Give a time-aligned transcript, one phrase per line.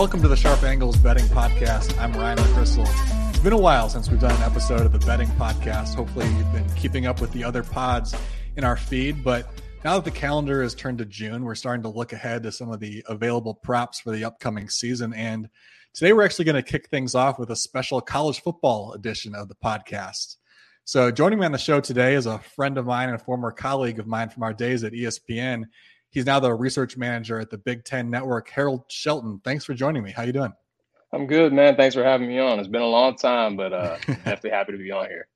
[0.00, 2.00] Welcome to the Sharp Angles Betting Podcast.
[2.00, 2.88] I'm Ryan McCrystal.
[3.28, 5.94] It's been a while since we've done an episode of the Betting Podcast.
[5.94, 8.14] Hopefully, you've been keeping up with the other pods
[8.56, 9.22] in our feed.
[9.22, 9.50] But
[9.84, 12.72] now that the calendar has turned to June, we're starting to look ahead to some
[12.72, 15.12] of the available props for the upcoming season.
[15.12, 15.50] And
[15.92, 19.48] today, we're actually going to kick things off with a special college football edition of
[19.48, 20.36] the podcast.
[20.84, 23.52] So, joining me on the show today is a friend of mine and a former
[23.52, 25.64] colleague of mine from our days at ESPN.
[26.10, 28.50] He's now the research manager at the Big Ten Network.
[28.50, 30.10] Harold Shelton, thanks for joining me.
[30.10, 30.52] How you doing?
[31.12, 31.76] I'm good, man.
[31.76, 32.58] Thanks for having me on.
[32.58, 35.26] It's been a long time, but uh, definitely happy to be on here.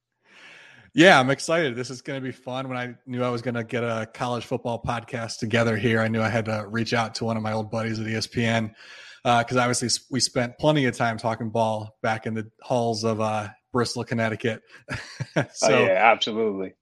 [0.96, 1.74] Yeah, I'm excited.
[1.74, 2.68] This is going to be fun.
[2.68, 6.06] When I knew I was going to get a college football podcast together here, I
[6.06, 8.72] knew I had to reach out to one of my old buddies at ESPN
[9.24, 13.20] because uh, obviously we spent plenty of time talking ball back in the halls of
[13.20, 14.62] uh, Bristol, Connecticut.
[15.52, 16.74] so, oh, yeah, absolutely.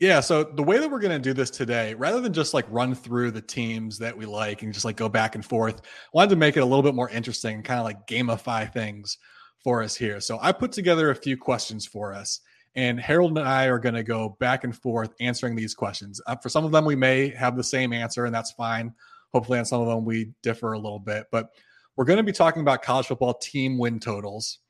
[0.00, 2.66] Yeah, so the way that we're going to do this today, rather than just like
[2.68, 6.08] run through the teams that we like and just like go back and forth, I
[6.12, 9.18] wanted to make it a little bit more interesting, and kind of like gamify things
[9.64, 10.20] for us here.
[10.20, 12.40] So I put together a few questions for us,
[12.76, 16.20] and Harold and I are going to go back and forth answering these questions.
[16.28, 18.94] Uh, for some of them, we may have the same answer, and that's fine.
[19.32, 21.50] Hopefully, on some of them, we differ a little bit, but
[21.96, 24.60] we're going to be talking about college football team win totals.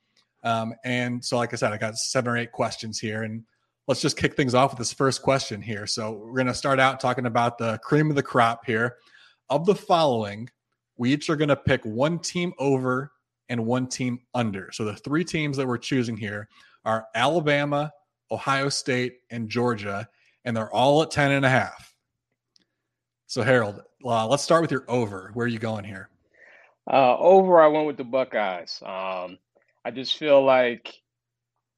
[0.42, 3.44] Um, and so, like I said, I got seven or eight questions here, and
[3.88, 5.86] let's just kick things off with this first question here.
[5.86, 8.96] So we're going to start out talking about the cream of the crop here.
[9.48, 10.48] Of the following,
[10.98, 13.10] we each are going to pick one team over
[13.48, 14.70] and one team under.
[14.72, 16.50] So the three teams that we're choosing here
[16.84, 17.90] are Alabama,
[18.30, 20.06] Ohio State, and Georgia,
[20.44, 21.94] and they're all at 10 and a half.
[23.26, 25.30] So Harold, uh, let's start with your over.
[25.32, 26.10] Where are you going here?
[26.92, 28.82] Uh, over, I went with the Buckeyes.
[28.84, 29.38] Um,
[29.82, 30.94] I just feel like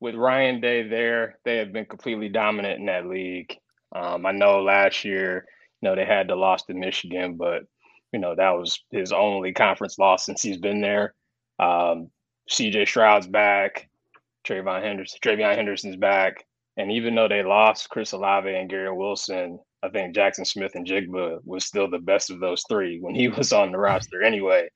[0.00, 3.54] with Ryan Day there, they have been completely dominant in that league.
[3.94, 5.44] Um, I know last year,
[5.80, 7.64] you know, they had the loss to Michigan, but
[8.12, 11.14] you know that was his only conference loss since he's been there.
[11.58, 12.10] Um,
[12.48, 12.86] C.J.
[12.86, 13.88] Stroud's back,
[14.44, 16.44] TreVeyon Henderson, TreVeyon Henderson's back,
[16.76, 21.64] and even though they lost Chris Olave and Garrett Wilson, I think Jaxon Smith-Njigba was
[21.64, 24.68] still the best of those three when he was on the roster anyway.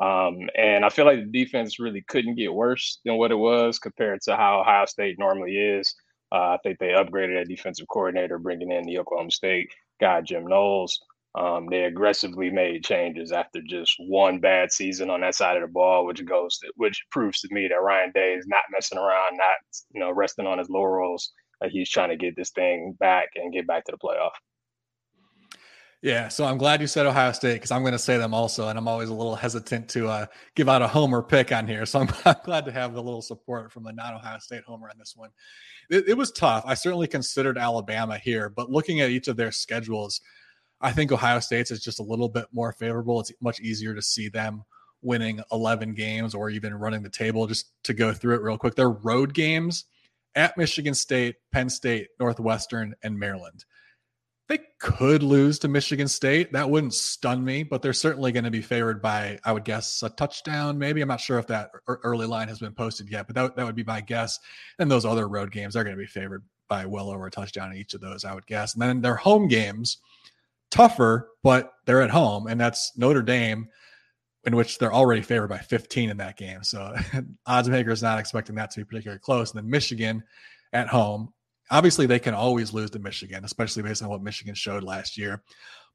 [0.00, 3.78] Um, and I feel like the defense really couldn't get worse than what it was
[3.78, 5.94] compared to how Ohio State normally is.
[6.32, 9.70] Uh, I think they upgraded a defensive coordinator, bringing in the Oklahoma State
[10.00, 10.98] guy, Jim Knowles.
[11.34, 15.68] Um, they aggressively made changes after just one bad season on that side of the
[15.68, 19.36] ball, which goes to, which proves to me that Ryan Day is not messing around,
[19.36, 19.56] not
[19.92, 21.32] you know resting on his laurels.
[21.70, 24.32] He's trying to get this thing back and get back to the playoff.
[26.02, 28.66] Yeah, so I'm glad you said Ohio State because I'm going to say them also,
[28.66, 30.26] and I'm always a little hesitant to uh,
[30.56, 31.86] give out a homer pick on here.
[31.86, 34.98] So I'm, I'm, glad to have the little support from the non-Ohio State homer on
[34.98, 35.30] this one.
[35.90, 36.64] It, it, was tough.
[36.66, 40.20] I certainly considered Alabama here, but looking at each of their schedules,
[40.80, 43.20] I think Ohio State's is just a little bit more favorable.
[43.20, 44.64] It's much easier to see them
[45.02, 47.46] winning 11 games or even running the table.
[47.46, 49.84] Just to go through it real quick, their road games
[50.34, 53.64] at Michigan State, Penn State, Northwestern, and Maryland
[54.48, 56.52] they could lose to Michigan State.
[56.52, 60.02] That wouldn't stun me, but they're certainly going to be favored by, I would guess,
[60.02, 60.78] a touchdown.
[60.78, 63.64] Maybe I'm not sure if that early line has been posted yet, but that, that
[63.64, 64.38] would be my guess.
[64.78, 67.70] And those other road games are going to be favored by well over a touchdown
[67.72, 68.74] in each of those, I would guess.
[68.74, 69.98] And then their home games,
[70.70, 73.68] tougher, but they're at home, and that's Notre Dame,
[74.44, 76.64] in which they're already favored by 15 in that game.
[76.64, 76.96] So
[77.46, 79.52] odds makers not expecting that to be particularly close.
[79.52, 80.24] And then Michigan
[80.72, 81.32] at home,
[81.72, 85.42] Obviously, they can always lose to Michigan, especially based on what Michigan showed last year.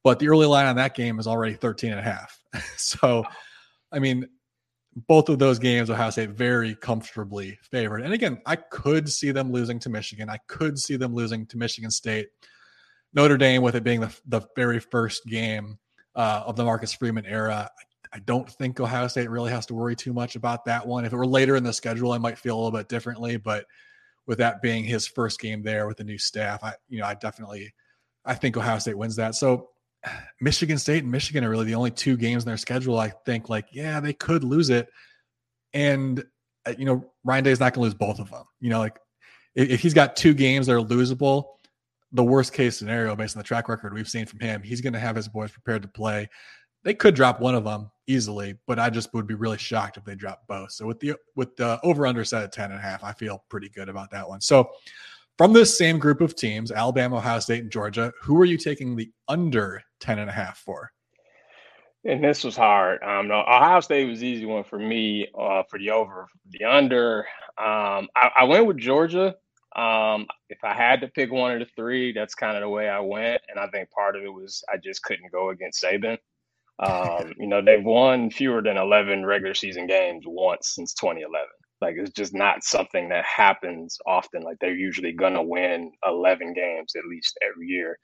[0.03, 2.39] But the early line on that game is already 13 and a half.
[2.77, 3.23] so,
[3.91, 4.27] I mean,
[5.07, 8.01] both of those games, Ohio State very comfortably favored.
[8.01, 10.29] And again, I could see them losing to Michigan.
[10.29, 12.29] I could see them losing to Michigan State.
[13.13, 15.77] Notre Dame, with it being the, the very first game
[16.15, 17.69] uh, of the Marcus Freeman era,
[18.11, 21.05] I don't think Ohio State really has to worry too much about that one.
[21.05, 23.38] If it were later in the schedule, I might feel a little bit differently.
[23.38, 23.65] But
[24.27, 27.15] with that being his first game there with the new staff, I you know I
[27.15, 27.73] definitely
[28.25, 29.35] I think Ohio State wins that.
[29.35, 29.69] So
[30.41, 33.00] Michigan State and Michigan are really the only two games in their schedule.
[33.00, 34.89] I think like yeah they could lose it,
[35.74, 36.24] and
[36.65, 38.44] uh, you know Ryan Day is not going to lose both of them.
[38.59, 39.00] You know like
[39.56, 41.45] if, if he's got two games that are losable,
[42.12, 44.94] the worst case scenario based on the track record we've seen from him, he's going
[44.94, 46.29] to have his boys prepared to play.
[46.83, 50.06] They could drop one of them easily, but I just would be really shocked if
[50.06, 50.71] they drop both.
[50.71, 53.44] So with the with the over under set at 10 and a half, I feel
[53.50, 54.42] pretty good about that one.
[54.42, 54.71] So
[55.38, 58.95] from this same group of teams, Alabama, Ohio State, and Georgia, who are you taking
[58.95, 60.92] the under 10 and a half for?
[62.06, 63.04] And this was hard.
[63.04, 66.27] Um, no, Ohio State was easy one for me uh, for the over.
[66.51, 67.19] The under,
[67.57, 69.36] um, I, I, went with Georgia.
[69.75, 72.88] Um, if I had to pick one of the three, that's kind of the way
[72.88, 73.42] I went.
[73.50, 76.18] And I think part of it was I just couldn't go against Saban
[76.79, 81.47] Um, you know, they've won fewer than 11 regular season games once since 2011.
[81.81, 84.44] Like it's just not something that happens often.
[84.44, 87.97] Like they're usually gonna win 11 games at least every year.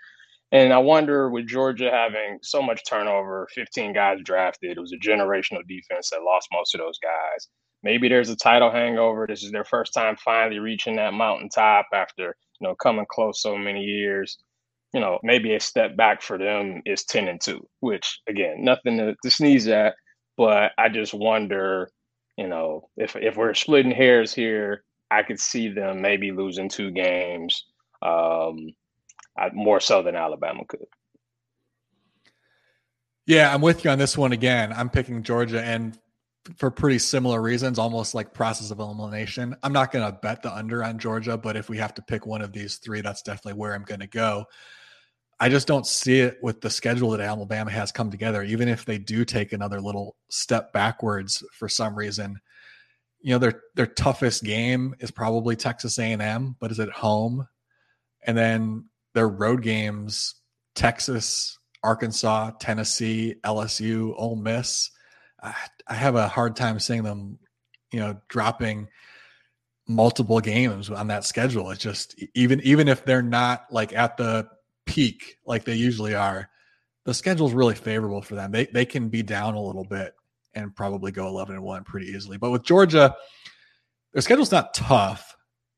[0.51, 4.97] And I wonder with Georgia having so much turnover, 15 guys drafted, it was a
[4.97, 7.49] generational defense that lost most of those guys.
[7.83, 9.25] Maybe there's a title hangover.
[9.27, 13.57] This is their first time finally reaching that mountaintop after, you know, coming close so
[13.57, 14.37] many years.
[14.93, 18.97] You know, maybe a step back for them is 10 and 2, which again, nothing
[18.97, 19.95] to, to sneeze at.
[20.37, 21.89] But I just wonder
[22.37, 26.91] you know, if if we're splitting hairs here, I could see them maybe losing two
[26.91, 27.65] games,
[28.01, 28.69] um,
[29.53, 30.85] more so than Alabama could.
[33.25, 34.73] Yeah, I'm with you on this one again.
[34.73, 35.97] I'm picking Georgia, and
[36.57, 39.55] for pretty similar reasons, almost like process of elimination.
[39.63, 42.25] I'm not going to bet the under on Georgia, but if we have to pick
[42.25, 44.45] one of these three, that's definitely where I'm going to go.
[45.39, 48.43] I just don't see it with the schedule that Alabama has come together.
[48.43, 52.39] Even if they do take another little step backwards for some reason,
[53.21, 57.47] you know their their toughest game is probably Texas A&M, but is at home,
[58.25, 60.35] and then their road games:
[60.75, 64.91] Texas, Arkansas, Tennessee, LSU, Ole Miss.
[65.41, 65.53] I,
[65.87, 67.39] I have a hard time seeing them,
[67.91, 68.89] you know, dropping
[69.87, 71.71] multiple games on that schedule.
[71.71, 74.47] It's just even even if they're not like at the
[74.85, 76.49] peak like they usually are,
[77.05, 78.51] the schedule is really favorable for them.
[78.51, 80.13] They they can be down a little bit
[80.53, 82.37] and probably go 11 and 1 pretty easily.
[82.37, 83.15] But with Georgia,
[84.13, 85.35] their schedule's not tough.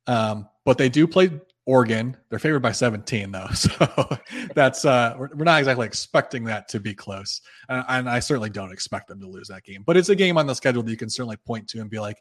[0.08, 1.32] Um, but they do play
[1.66, 2.16] Oregon.
[2.30, 3.48] They're favored by 17 though.
[3.56, 4.18] So
[4.54, 7.42] that's uh we're, we're not exactly expecting that to be close.
[7.70, 9.84] And I certainly don't expect them to lose that game.
[9.86, 12.00] But it's a game on the schedule that you can certainly point to and be
[12.00, 12.18] like,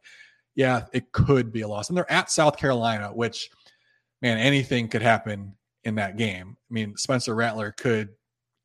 [0.54, 1.88] yeah, it could be a loss.
[1.88, 3.50] And they're at South Carolina, which
[4.22, 5.54] man, anything could happen
[5.84, 6.56] in that game.
[6.70, 8.10] I mean, Spencer Rattler could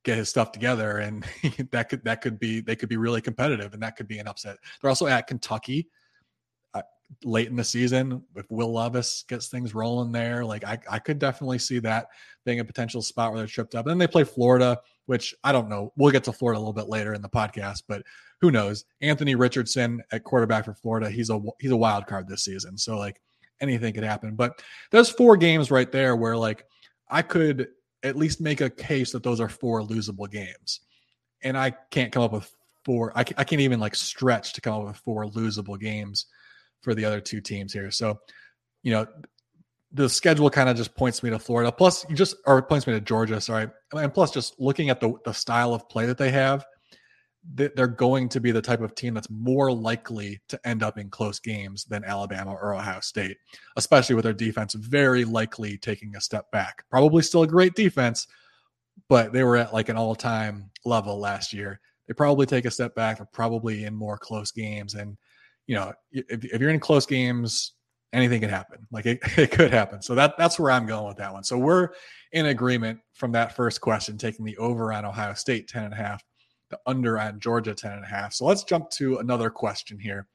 [0.04, 1.26] get his stuff together and
[1.72, 4.28] that could that could be they could be really competitive and that could be an
[4.28, 4.58] upset.
[4.82, 5.90] They're also at Kentucky
[6.74, 6.82] uh,
[7.24, 10.46] late in the season if Will Levis gets things rolling there.
[10.46, 12.08] Like I, I could definitely see that
[12.46, 13.86] being a potential spot where they're tripped up.
[13.86, 15.92] And then they play Florida, which I don't know.
[15.98, 18.04] We'll get to Florida a little bit later in the podcast, but
[18.40, 18.86] who knows?
[19.02, 22.78] Anthony Richardson at quarterback for Florida, he's a he's a wild card this season.
[22.78, 23.20] So like
[23.62, 24.36] anything could happen.
[24.36, 24.62] But
[24.92, 26.66] there's four games right there where like
[27.10, 27.70] I could
[28.04, 30.82] at least make a case that those are four losable games.
[31.44, 32.52] And I can't come up with
[32.86, 33.12] four.
[33.16, 36.26] I, I can't even like stretch to come up with four losable games
[36.82, 37.92] for the other two teams here.
[37.92, 38.20] So,
[38.84, 39.08] you know,
[39.92, 41.72] the schedule kind of just points me to Florida.
[41.72, 43.42] Plus, you just or points me to Georgia.
[43.42, 46.64] Sorry, and plus, just looking at the the style of play that they have,
[47.54, 51.10] they're going to be the type of team that's more likely to end up in
[51.10, 53.38] close games than Alabama or Ohio State,
[53.78, 56.84] especially with their defense very likely taking a step back.
[56.90, 58.28] Probably still a great defense,
[59.08, 61.80] but they were at like an all time level last year.
[62.08, 63.18] They probably take a step back.
[63.18, 64.96] They're probably in more close games.
[64.96, 65.18] And,
[65.66, 67.74] you know, if, if you're in close games,
[68.12, 68.86] anything can happen.
[68.92, 70.02] Like it, it could happen.
[70.02, 71.44] So that that's where I'm going with that one.
[71.44, 71.90] So we're
[72.32, 75.98] in agreement from that first question, taking the over on Ohio State 10 and a
[75.98, 76.24] half
[76.70, 78.34] the under at Georgia 10 and a half.
[78.34, 80.28] So let's jump to another question here.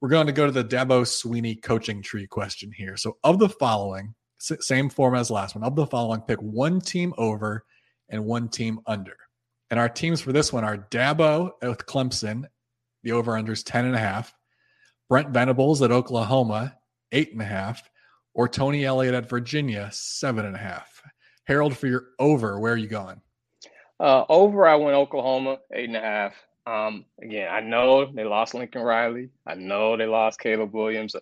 [0.00, 2.96] We're going to go to the Dabo Swinney coaching tree question here.
[2.96, 7.12] So of the following, same form as last one, of the following, pick one team
[7.18, 7.64] over
[8.08, 9.16] and one team under.
[9.70, 12.46] And our teams for this one are Dabo with Clemson,
[13.02, 14.34] the over under is 10 and a half,
[15.08, 16.76] Brent Venables at Oklahoma,
[17.12, 17.88] eight and a half,
[18.34, 21.02] or Tony Elliott at Virginia, seven and a half.
[21.44, 23.20] Harold, for your over, where are you going?
[24.00, 26.34] Uh, over, I went Oklahoma eight and a half.
[26.66, 29.28] Um, again, I know they lost Lincoln Riley.
[29.46, 31.14] I know they lost Caleb Williams.
[31.14, 31.20] A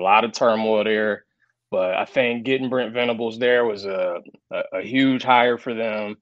[0.00, 1.24] lot of turmoil there,
[1.70, 4.20] but I think getting Brent Venables there was a
[4.52, 6.16] a, a huge hire for them.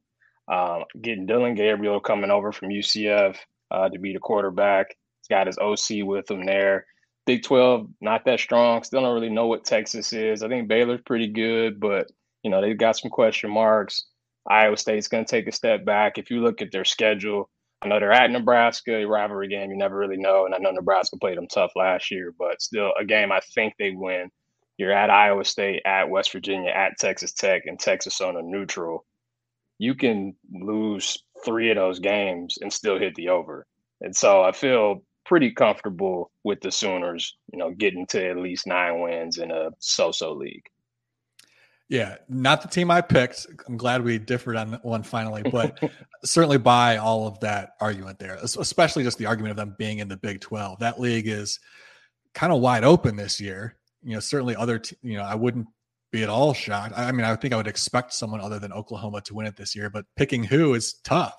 [0.48, 3.36] Um, getting Dillon Gabriel coming over from UCF
[3.70, 4.96] uh, to be the quarterback.
[5.20, 6.86] He's got his OC with him there.
[7.26, 8.82] Big 12, not that strong.
[8.82, 10.42] Still don't really know what Texas is.
[10.42, 12.10] I think Baylor's pretty good, but
[12.42, 14.06] you know they've got some question marks.
[14.48, 16.18] Iowa State's going to take a step back.
[16.18, 17.48] If you look at their schedule,
[17.82, 19.70] I know they're at Nebraska, a rivalry game.
[19.70, 20.46] You never really know.
[20.46, 23.74] And I know Nebraska played them tough last year, but still a game I think
[23.78, 24.30] they win.
[24.76, 29.04] You're at Iowa State, at West Virginia, at Texas Tech, and Texas on a neutral.
[29.78, 33.66] You can lose three of those games and still hit the over.
[34.00, 38.66] And so I feel pretty comfortable with the Sooners, you know, getting to at least
[38.66, 40.64] nine wins in a so-so league.
[41.88, 43.46] Yeah, not the team I picked.
[43.68, 45.78] I'm glad we differed on one finally, but
[46.24, 50.08] certainly buy all of that argument there, especially just the argument of them being in
[50.08, 50.78] the Big 12.
[50.80, 51.60] That league is
[52.32, 53.76] kind of wide open this year.
[54.02, 55.66] You know, certainly other, you know, I wouldn't
[56.10, 56.94] be at all shocked.
[56.96, 59.76] I mean, I think I would expect someone other than Oklahoma to win it this
[59.76, 61.36] year, but picking who is tough.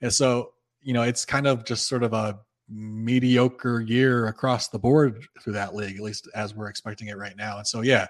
[0.00, 2.38] And so you know, it's kind of just sort of a
[2.68, 7.36] mediocre year across the board through that league, at least as we're expecting it right
[7.36, 7.56] now.
[7.56, 8.06] And so, yeah,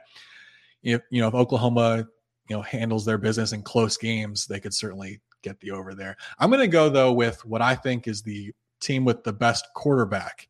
[0.85, 2.07] if you know if Oklahoma
[2.49, 6.17] you know handles their business in close games, they could certainly get the over there.
[6.39, 9.67] I'm going to go though with what I think is the team with the best
[9.75, 10.49] quarterback,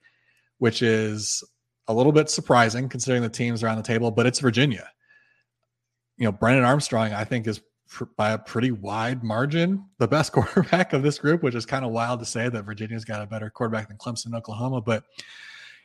[0.59, 1.43] which is
[1.88, 4.88] a little bit surprising considering the teams around the table, but it's Virginia.
[6.17, 10.33] You know, Brennan Armstrong, I think, is pr- by a pretty wide margin the best
[10.33, 13.26] quarterback of this group, which is kind of wild to say that Virginia's got a
[13.26, 15.05] better quarterback than Clemson, Oklahoma, but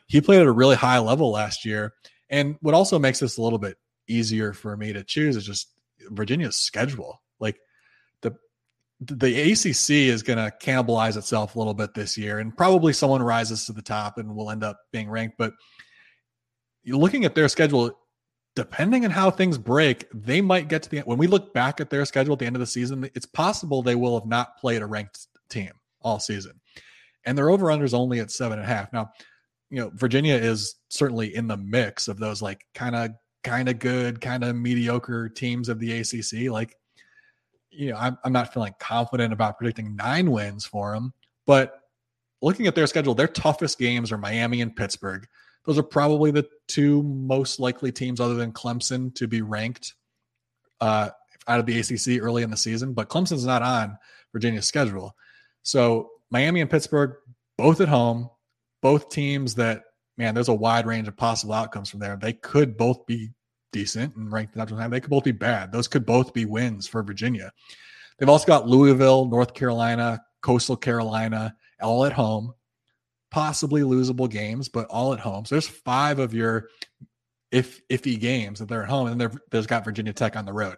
[0.08, 1.94] he played at a really high level last year.
[2.30, 3.78] And what also makes this a little bit
[4.10, 5.70] easier for me to choose is just
[6.10, 7.22] Virginia's schedule.
[7.40, 7.60] Like
[8.22, 8.36] the
[9.00, 13.22] the ACC is going to cannibalize itself a little bit this year, and probably someone
[13.22, 15.38] rises to the top and will end up being ranked.
[15.38, 15.54] But
[16.86, 17.98] looking at their schedule,
[18.56, 21.08] depending on how things break, they might get to the end.
[21.08, 23.82] When we look back at their schedule at the end of the season, it's possible
[23.82, 26.60] they will have not played a ranked team all season,
[27.26, 28.92] and their over under is only at seven and a half.
[28.92, 29.12] Now,
[29.70, 33.12] you know, Virginia is certainly in the mix of those like kind of
[33.44, 36.52] kind of good, kind of mediocre teams of the ACC.
[36.52, 36.76] Like,
[37.70, 41.14] you know, I'm, I'm not feeling confident about predicting nine wins for them,
[41.46, 41.80] but
[42.42, 45.28] looking at their schedule, their toughest games are Miami and Pittsburgh.
[45.66, 49.94] Those are probably the two most likely teams, other than Clemson, to be ranked
[50.82, 51.10] uh,
[51.48, 52.94] out of the ACC early in the season.
[52.94, 53.98] But Clemson's not on
[54.34, 55.16] Virginia's schedule.
[55.64, 57.16] So Miami and Pittsburgh,
[57.58, 58.30] both at home,
[58.82, 59.84] both teams that
[60.20, 62.18] man, there's a wide range of possible outcomes from there.
[62.18, 63.30] They could both be
[63.72, 64.92] decent and ranked the national time.
[64.92, 65.72] They could both be bad.
[65.72, 67.52] Those could both be wins for Virginia.
[68.18, 72.54] They've also got Louisville, North Carolina, Coastal Carolina, all at home.
[73.32, 75.46] Possibly losable games, but all at home.
[75.46, 76.68] So there's five of your
[77.52, 80.76] if iffy games that they're at home, and there's got Virginia Tech on the road.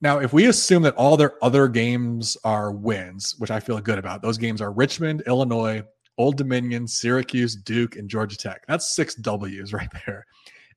[0.00, 3.98] Now, if we assume that all their other games are wins, which I feel good
[3.98, 5.82] about, those games are Richmond, Illinois,
[6.18, 8.64] Old Dominion, Syracuse, Duke, and Georgia Tech.
[8.66, 10.26] That's six W's right there.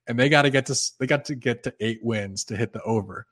[0.08, 2.74] And they got to get to they got to get to eight wins to hit
[2.74, 3.28] the over.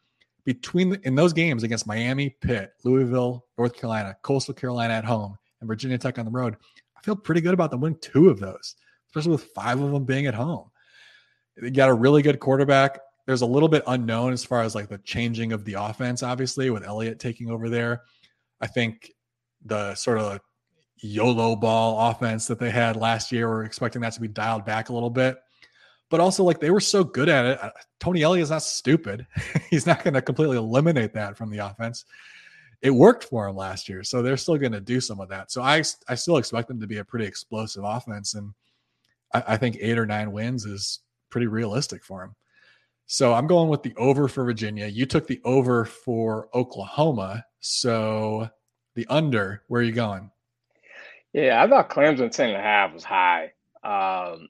[0.46, 5.38] Between the, in those games against Miami, Pitt, Louisville, North Carolina, Coastal Carolina at home,
[5.60, 6.56] and Virginia Tech on the road,
[6.96, 8.76] I feel pretty good about them winning two of those,
[9.08, 10.70] especially with five of them being at home.
[11.58, 13.00] They got a really good quarterback.
[13.26, 16.70] There's a little bit unknown as far as like the changing of the offense, obviously,
[16.70, 18.04] with Elliott taking over there.
[18.62, 19.12] I think
[19.66, 20.40] the sort of
[21.00, 23.50] YOLO ball offense that they had last year.
[23.50, 25.38] We're expecting that to be dialed back a little bit.
[26.10, 27.62] But also, like they were so good at it.
[27.62, 29.28] Uh, Tony Elliott is not stupid.
[29.70, 32.06] He's not going to completely eliminate that from the offense.
[32.82, 35.52] It worked for him last year, so they're still going to do some of that.
[35.52, 38.54] So I, I still expect them to be a pretty explosive offense, and
[39.34, 41.00] I, I think eight or nine wins is
[41.30, 42.36] pretty realistic for him.
[43.08, 44.86] So I'm going with the over for Virginia.
[44.86, 47.46] You took the over for Oklahoma.
[47.62, 48.50] So
[48.96, 50.30] the under, where are you going?
[51.34, 53.52] Yeah, I thought Clemson 10 and a half was high.
[53.84, 54.50] Um,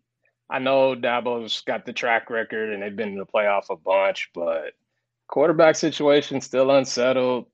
[0.49, 4.29] I know Dabo's got the track record and they've been in the playoff a bunch,
[4.33, 4.73] but
[5.27, 7.47] quarterback situation still unsettled.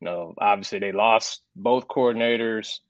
[0.00, 2.80] You know, obviously they lost both coordinators.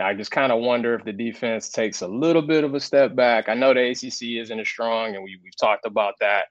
[0.00, 3.14] I just kind of wonder if the defense takes a little bit of a step
[3.14, 3.48] back.
[3.48, 6.46] I know the ACC isn't as strong, and we, we've talked about that,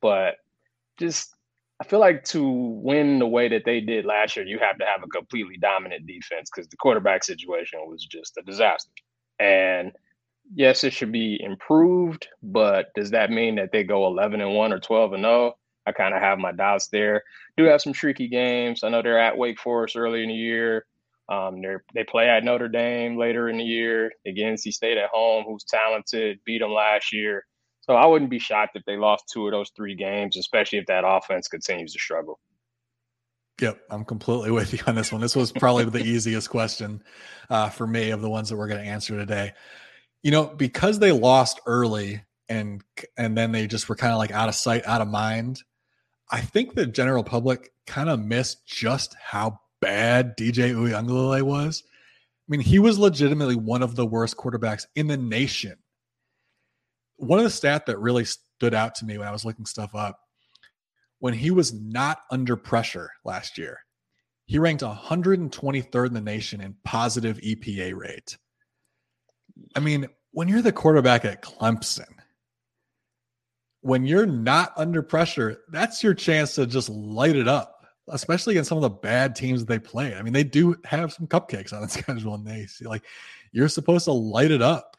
[0.00, 0.34] but
[0.98, 1.34] just
[1.82, 4.84] I feel like to win the way that they did last year, you have to
[4.84, 8.92] have a completely dominant defense because the quarterback situation was just a disaster.
[9.40, 9.90] And
[10.54, 14.72] yes, it should be improved, but does that mean that they go 11 and 1
[14.72, 15.54] or 12 and 0?
[15.84, 17.24] I kind of have my doubts there.
[17.56, 18.84] Do have some tricky games.
[18.84, 20.86] I know they're at Wake Forest early in the year.
[21.28, 24.12] Um, they they play at Notre Dame later in the year.
[24.24, 27.44] Get NC State at home, who's talented, beat them last year.
[27.82, 30.86] So I wouldn't be shocked if they lost two of those three games, especially if
[30.86, 32.38] that offense continues to struggle.
[33.60, 35.20] Yep, I'm completely with you on this one.
[35.20, 37.02] This was probably the easiest question
[37.50, 39.52] uh, for me of the ones that we're going to answer today.
[40.22, 42.82] You know, because they lost early and
[43.16, 45.60] and then they just were kind of like out of sight, out of mind.
[46.30, 51.82] I think the general public kind of missed just how bad DJ Uiagalelei was.
[51.86, 55.76] I mean, he was legitimately one of the worst quarterbacks in the nation
[57.22, 59.94] one of the stat that really stood out to me when I was looking stuff
[59.94, 60.18] up,
[61.20, 63.78] when he was not under pressure last year,
[64.46, 68.36] he ranked 123rd in the nation in positive EPA rate.
[69.76, 72.10] I mean, when you're the quarterback at Clemson,
[73.82, 78.64] when you're not under pressure, that's your chance to just light it up, especially in
[78.64, 80.16] some of the bad teams that they play.
[80.16, 83.04] I mean, they do have some cupcakes on the schedule, and they see like
[83.52, 84.91] you're supposed to light it up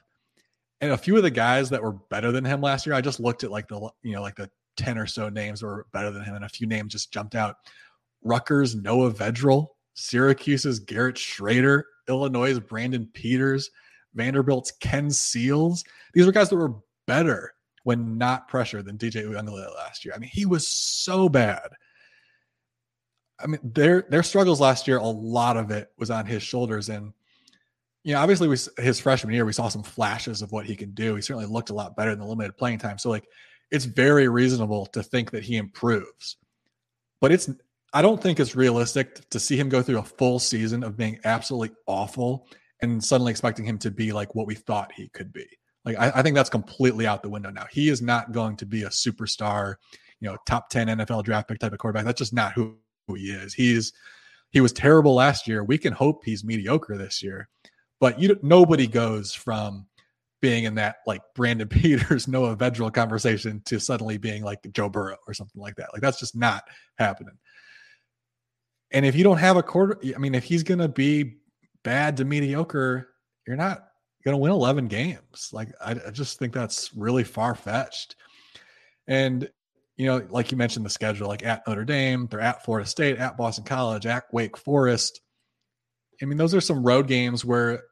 [0.84, 3.22] and a few of the guys that were better than him last year, I just
[3.22, 6.12] looked at like the you know like the ten or so names that were better
[6.12, 7.56] than him, and a few names just jumped out.
[8.22, 13.72] Rutgers, Noah Vedral, Syracuse's Garrett Shrader, Illinois' Brandon Peters,
[14.13, 15.86] Vanderbilt's Ken Seals.
[16.13, 16.75] These were guys that were
[17.08, 20.13] better when not pressured than DJ Uiagalelei last year.
[20.13, 21.70] I mean, he was so bad.
[23.40, 26.90] I mean, their their struggles last year, a lot of it was on his shoulders.
[26.90, 27.13] And
[28.03, 30.91] you know, obviously, we, his freshman year, we saw some flashes of what he can
[30.91, 31.15] do.
[31.15, 32.98] He certainly looked a lot better in the limited playing time.
[32.98, 33.25] So, like,
[33.72, 36.38] it's very reasonable to think that he improves.
[37.22, 37.50] But it's
[37.93, 41.19] I don't think it's realistic to see him go through a full season of being
[41.24, 42.48] absolutely awful
[42.81, 45.45] and suddenly expecting him to be like what we thought he could be.
[45.86, 47.65] Like I, I, think that's completely out the window now.
[47.72, 49.75] He is not going to be a superstar,
[50.19, 52.05] you know, top 10 NFL draft pick type of quarterback.
[52.05, 53.53] That's just not who, who he is.
[53.53, 53.93] He's
[54.50, 55.63] he was terrible last year.
[55.63, 57.50] We can hope he's mediocre this year.
[58.03, 59.88] But you nobody goes from
[60.41, 65.15] being in that like Brandon Peters, Noah Vedral conversation to suddenly being like Joe Burrow
[65.25, 65.93] or something like that.
[65.93, 66.65] Like that's just not
[66.98, 67.38] happening.
[68.91, 71.38] And if you don't have a quarter, I mean, if he's gonna be
[71.86, 73.07] bad to mediocre,
[73.48, 73.88] you're not
[74.25, 75.50] going to win 11 games.
[75.51, 78.15] Like, I, I just think that's really far fetched.
[79.07, 79.50] And,
[79.98, 83.17] you know, like you mentioned the schedule, like at Notre Dame, they're at Florida State,
[83.17, 85.19] at Boston College, at Wake Forest.
[86.22, 87.83] I mean, those are some road games where,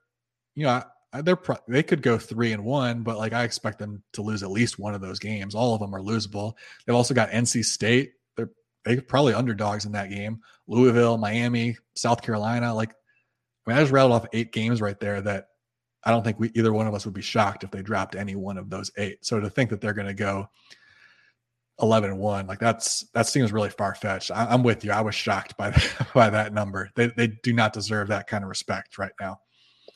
[0.55, 0.83] you know,
[1.23, 4.43] they're pro- they could go three and one, but like I expect them to lose
[4.43, 5.55] at least one of those games.
[5.55, 6.53] All of them are losable.
[6.85, 8.13] They've also got NC State.
[8.37, 8.49] They're
[8.85, 10.39] they probably underdogs in that game.
[10.67, 12.73] Louisville, Miami, South Carolina.
[12.73, 15.47] Like, I mean, I just rattled off eight games right there that
[16.03, 18.35] I don't think we either one of us would be shocked if they dropped any
[18.35, 19.25] one of those eight.
[19.25, 20.47] So to think that they're going to go
[21.81, 25.15] 11 and 1 like that's that seems really far-fetched I, am with you i was
[25.15, 28.99] shocked by that by that number they, they do not deserve that kind of respect
[28.99, 29.39] right now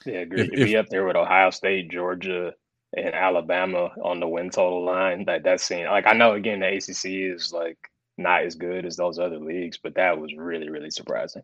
[0.05, 2.53] yeah if, to be up there with ohio state georgia
[2.95, 6.67] and alabama on the win total line that that scene like i know again the
[6.67, 7.77] acc is like
[8.17, 11.43] not as good as those other leagues but that was really really surprising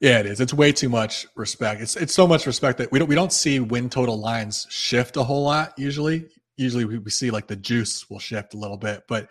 [0.00, 0.40] yeah, it is.
[0.40, 1.80] It's way too much respect.
[1.80, 5.16] It's it's so much respect that we don't we don't see win total lines shift
[5.16, 6.26] a whole lot usually.
[6.56, 9.28] Usually we, we see like the juice will shift a little bit, but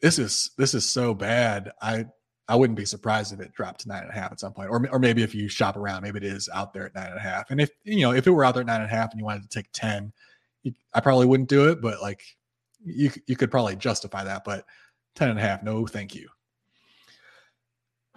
[0.00, 1.72] this is this is so bad.
[1.80, 2.06] I
[2.48, 4.70] I wouldn't be surprised if it dropped to nine and a half at some point,
[4.70, 7.18] or or maybe if you shop around, maybe it is out there at nine and
[7.18, 7.50] a half.
[7.50, 9.20] And if you know if it were out there at nine and a half and
[9.20, 10.12] you wanted to take ten,
[10.94, 12.22] I probably wouldn't do it, but like
[12.84, 14.44] you you could probably justify that.
[14.44, 14.64] But
[15.14, 16.28] ten and a half, no, thank you.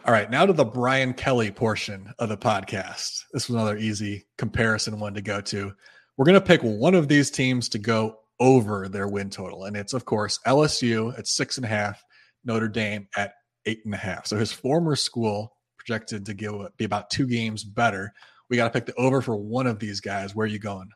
[0.06, 3.26] All right, now to the Brian Kelly portion of the podcast.
[3.34, 5.74] This was another easy comparison one to go to.
[6.18, 9.76] We're going to pick one of these teams to go over their win total, and
[9.76, 12.04] it's of course LSU at six and a half,
[12.46, 13.34] Notre Dame at
[13.66, 14.26] eight and a half.
[14.28, 18.14] So his former school projected to give be about two games better.
[18.50, 20.36] We got to pick the over for one of these guys.
[20.36, 20.90] Where are you going?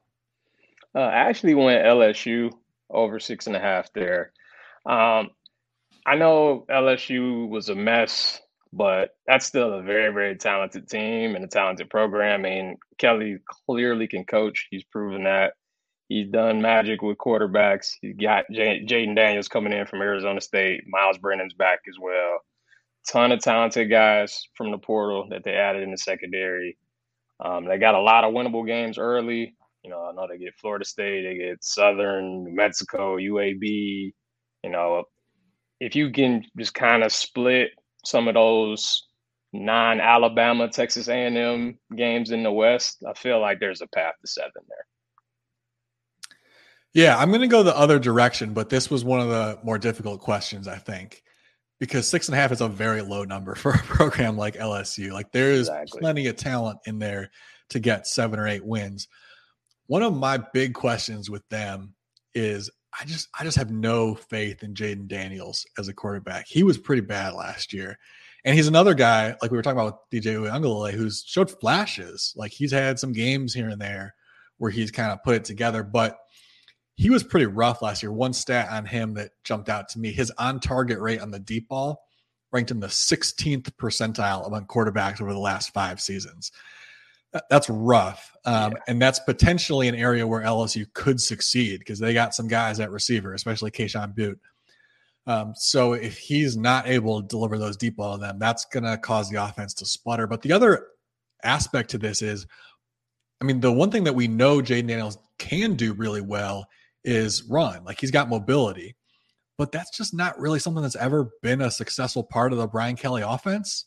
[0.93, 2.51] Uh, I actually went LSU
[2.89, 4.31] over six and a half there.
[4.85, 5.29] Um,
[6.05, 8.39] I know LSU was a mess
[8.75, 12.41] but that's still a very, very talented team and a talented program.
[12.41, 14.67] Mean, Kelly clearly can coach.
[14.69, 15.53] He's proven that.
[16.09, 17.93] He's done magic with quarterbacks.
[18.01, 20.83] He's got Jayden Daniels coming in from Arizona State.
[20.87, 22.39] Myles Brennan's back as well.
[23.07, 26.77] Ton of talented guys from the portal that they added in the secondary.
[27.43, 29.55] Um, they got a lot of winnable games early.
[29.83, 34.13] You know, I know they get Florida State, they get Southern, New Mexico, UAB.
[34.63, 35.03] You know,
[35.79, 37.69] if you can just kind of split–
[38.05, 39.03] some of those
[39.53, 44.51] non-Alabama, Texas A&M games in the West, I feel like there's a path to seven
[44.67, 44.85] there.
[46.93, 49.77] Yeah, I'm going to go the other direction, but this was one of the more
[49.77, 51.23] difficult questions, I think,
[51.79, 55.11] because six and a half is a very low number for a program like LSU.
[55.11, 55.99] Like there is exactly.
[55.99, 57.31] plenty of talent in there
[57.69, 59.07] to get seven or eight wins.
[59.87, 61.93] One of my big questions with them
[62.33, 66.45] is I just I just have no faith in Jayden Daniels as a quarterback.
[66.47, 67.97] He was pretty bad last year.
[68.45, 72.31] And he's another guy, like we were talking about with DJ Uiagalelei, who's showed flashes.
[72.35, 74.13] Like he's had some games here and there
[74.57, 76.17] where he's kind of put it together, but
[76.95, 78.11] he was pretty rough last year.
[78.11, 81.69] One stat on him that jumped out to me: his on-target rate on the deep
[81.69, 82.01] ball
[82.51, 86.51] ranked in the 16th percentile among quarterbacks over the last five seasons
[87.49, 88.35] that's rough.
[88.45, 88.77] Um, yeah.
[88.87, 92.91] And that's potentially an area where LSU could succeed because they got some guys at
[92.91, 94.39] receiver, especially Kayshon Boutte.
[95.27, 98.83] Um, so if he's not able to deliver those deep ball to them, that's going
[98.83, 100.27] to cause the offense to sputter.
[100.27, 100.87] But the other
[101.43, 102.45] aspect to this is,
[103.41, 106.67] I mean, the one thing that we know Jayden Daniels can do really well
[107.05, 107.85] is run.
[107.85, 108.95] Like he's got mobility,
[109.57, 112.95] but that's just not really something that's ever been a successful part of the Brian
[112.95, 113.85] Kelly offense.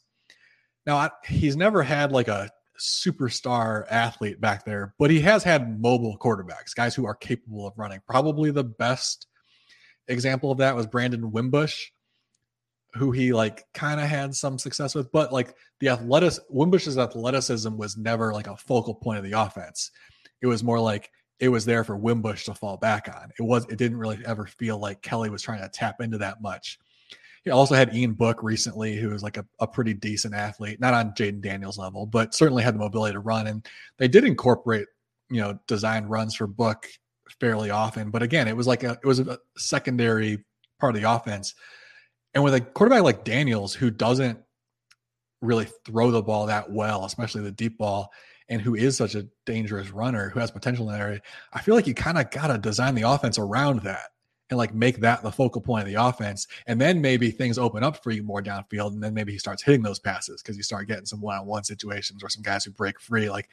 [0.87, 2.48] Now, I, he's never had like a
[2.81, 7.74] superstar athlete back there, but he has had mobile quarterbacks, guys who are capable of
[7.76, 8.00] running.
[8.07, 9.26] Probably the best
[10.07, 11.88] example of that was Brandon Wimbush,
[12.94, 17.76] who he like kind of had some success with, but like the athletic Wimbush's athleticism
[17.76, 19.90] was never like a focal point of the offense.
[20.40, 23.31] It was more like it was there for Wimbush to fall back on.
[23.38, 26.42] It was it didn't really ever feel like Kelly was trying to tap into that
[26.42, 26.79] much.
[27.44, 30.94] He also had Ian Book recently, who was like a, a pretty decent athlete, not
[30.94, 33.46] on Jayden Daniels level, but certainly had the mobility to run.
[33.46, 34.87] And they did incorporate,
[35.31, 36.87] you know, design runs for Book
[37.40, 38.11] fairly often.
[38.11, 40.44] But again, it was like a it was a secondary
[40.81, 41.55] part of the offense.
[42.35, 44.38] And with a quarterback like Daniels, who doesn't
[45.40, 48.11] really throw the ball that well, especially the deep ball,
[48.49, 51.21] and who is such a dangerous runner who has potential in that area,
[51.53, 54.11] I feel like you kind of got to design the offense around that
[54.51, 56.47] and like make that the focal point of the offense.
[56.67, 58.93] And then maybe things open up for you more downfield.
[58.93, 61.47] And then maybe he starts hitting those passes because you start getting some one on
[61.47, 63.29] one situations or some guys who break free.
[63.29, 63.49] Like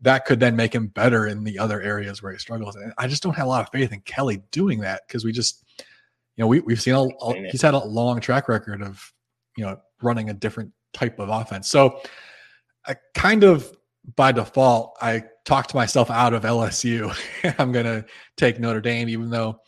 [0.00, 2.76] that could then make him better in the other areas where he struggles.
[2.76, 5.32] And I just don't have a lot of faith in Kelly doing that because we
[5.32, 5.62] just,
[6.36, 9.12] you know, we, we've seen a, a, he's had a long track record of,
[9.56, 11.68] you know, running a different type of offense.
[11.68, 12.00] So
[12.86, 13.76] I kind of
[14.16, 17.14] by default, I talked myself out of LSU.
[17.58, 18.04] I'm going to
[18.36, 19.60] take Notre Dame, even though,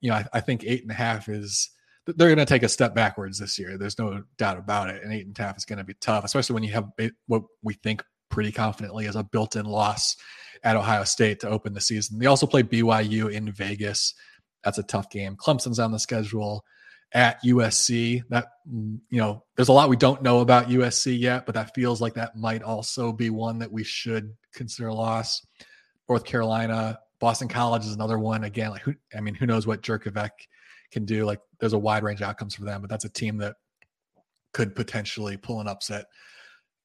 [0.00, 1.70] you know, I, I think eight and a half is
[2.06, 3.78] they're going to take a step backwards this year.
[3.78, 5.02] There's no doubt about it.
[5.02, 6.90] And eight and a half is going to be tough, especially when you have
[7.26, 10.16] what we think pretty confidently as a built-in loss
[10.62, 12.18] at Ohio State to open the season.
[12.18, 14.14] They also play BYU in Vegas.
[14.62, 15.36] That's a tough game.
[15.36, 16.64] Clemson's on the schedule
[17.14, 18.22] at USC.
[18.28, 22.00] That you know, there's a lot we don't know about USC yet, but that feels
[22.00, 25.46] like that might also be one that we should consider a loss.
[26.08, 28.44] North Carolina, Boston College is another one.
[28.44, 30.30] Again, like who I mean, who knows what Jurkovec
[30.90, 31.24] can do?
[31.24, 33.56] Like there's a wide range of outcomes for them, but that's a team that
[34.52, 36.06] could potentially pull an upset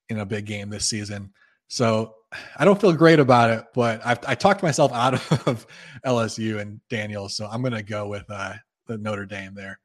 [0.10, 1.32] in a big game this season.
[1.68, 2.16] So
[2.58, 5.14] I don't feel great about it, but I've, I talked myself out
[5.48, 5.68] of
[6.06, 8.54] LSU and Daniels, so I'm going to go with uh,
[8.88, 9.80] the Notre Dame there.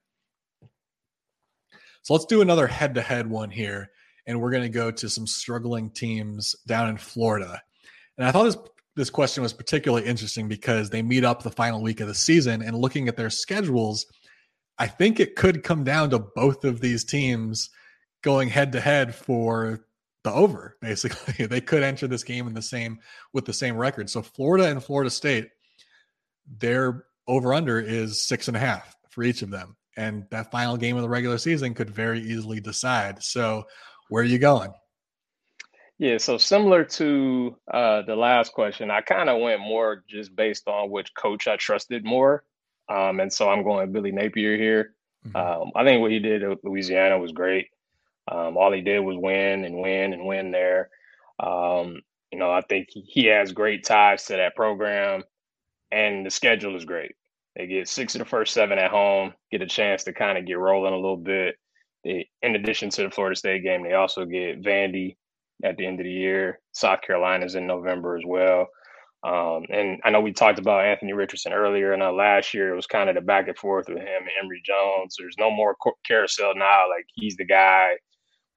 [2.05, 3.91] So let's do another head to head one here.
[4.27, 7.61] And we're going to go to some struggling teams down in Florida.
[8.17, 8.57] And I thought this
[8.97, 12.63] this question was particularly interesting because they meet up the final week of the season
[12.63, 14.07] and looking at their schedules,
[14.79, 17.71] I think it could come down to both of these teams
[18.23, 19.85] going head to head for
[20.25, 22.99] the over basically they could enter this game in the same
[23.35, 25.51] with the same record so florida and florida state
[26.59, 30.77] their over under is six and a half for each of them and that final
[30.77, 33.23] game of the regular season could very easily decide.
[33.23, 33.65] So,
[34.09, 34.73] where are you going?
[35.99, 40.67] Yeah, so similar to uh, the last question, I kind of went more just based
[40.67, 42.45] on which coach I trusted more,
[42.89, 44.95] um, and so I'm going Billy Napier here.
[45.27, 45.37] Mm-hmm.
[45.37, 47.69] Um, I think what he did at Louisiana was great.
[48.31, 50.91] Um, all he did was win and win and win there.
[51.39, 52.01] Um,
[52.33, 55.23] you know, I think he has great ties to that program,
[55.93, 57.15] and the schedule is great.
[57.57, 60.47] They get six of the first seven at home, get a chance to kind of
[60.47, 61.57] get rolling a little bit.
[62.03, 65.17] They, in addition to the Florida State game, they also get Vandy
[65.63, 66.61] at the end of the year.
[66.73, 68.69] South Carolina's in November as well.
[69.23, 72.77] Um, and I know we talked about Anthony Richardson earlier, and uh, last year it
[72.77, 75.17] was kind of the back and forth with him and Emory Jones.
[75.19, 77.93] There's no more carousel now; like he's the guy.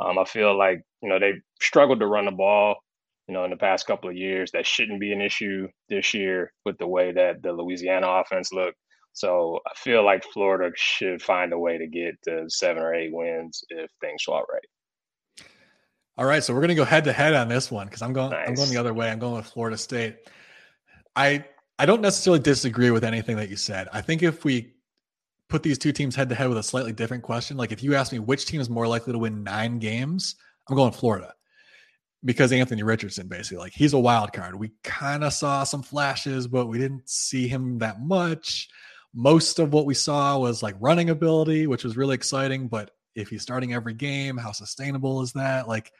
[0.01, 2.75] Um, I feel like you know they've struggled to run the ball
[3.27, 4.51] you know, in the past couple of years.
[4.51, 8.77] That shouldn't be an issue this year with the way that the Louisiana offense looked.
[9.17, 13.11] So I feel like Florida should find a way to get to seven or eight
[13.11, 15.47] wins if things go out right.
[16.19, 18.13] All right, so we're going to go head to head on this one because I'm
[18.13, 18.29] going.
[18.29, 18.47] Nice.
[18.47, 19.09] I'm going the other way.
[19.09, 20.17] I'm going with Florida State.
[21.15, 21.43] I
[21.79, 23.87] I don't necessarily disagree with anything that you said.
[23.91, 24.75] I think if we
[25.49, 27.95] put these two teams head to head with a slightly different question, like if you
[27.95, 30.35] ask me which team is more likely to win nine games,
[30.69, 31.33] I'm going Florida
[32.23, 34.53] because Anthony Richardson basically like he's a wild card.
[34.53, 38.69] We kind of saw some flashes, but we didn't see him that much
[39.17, 42.67] most of what we saw was like running ability, which was really exciting.
[42.67, 45.67] But if he's starting every game, how sustainable is that?
[45.67, 45.91] Like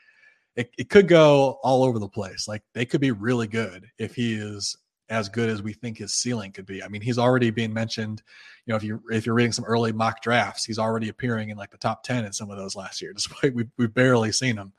[0.54, 2.46] it, it could go all over the place.
[2.46, 4.76] Like they could be really good if he is
[5.08, 6.80] as good as we think his ceiling could be.
[6.80, 8.22] I mean, he's already being mentioned.
[8.66, 11.56] You know, if you if you're reading some early mock drafts, he's already appearing in
[11.56, 14.56] like the top ten in some of those last year, despite we we've barely seen
[14.56, 14.72] him.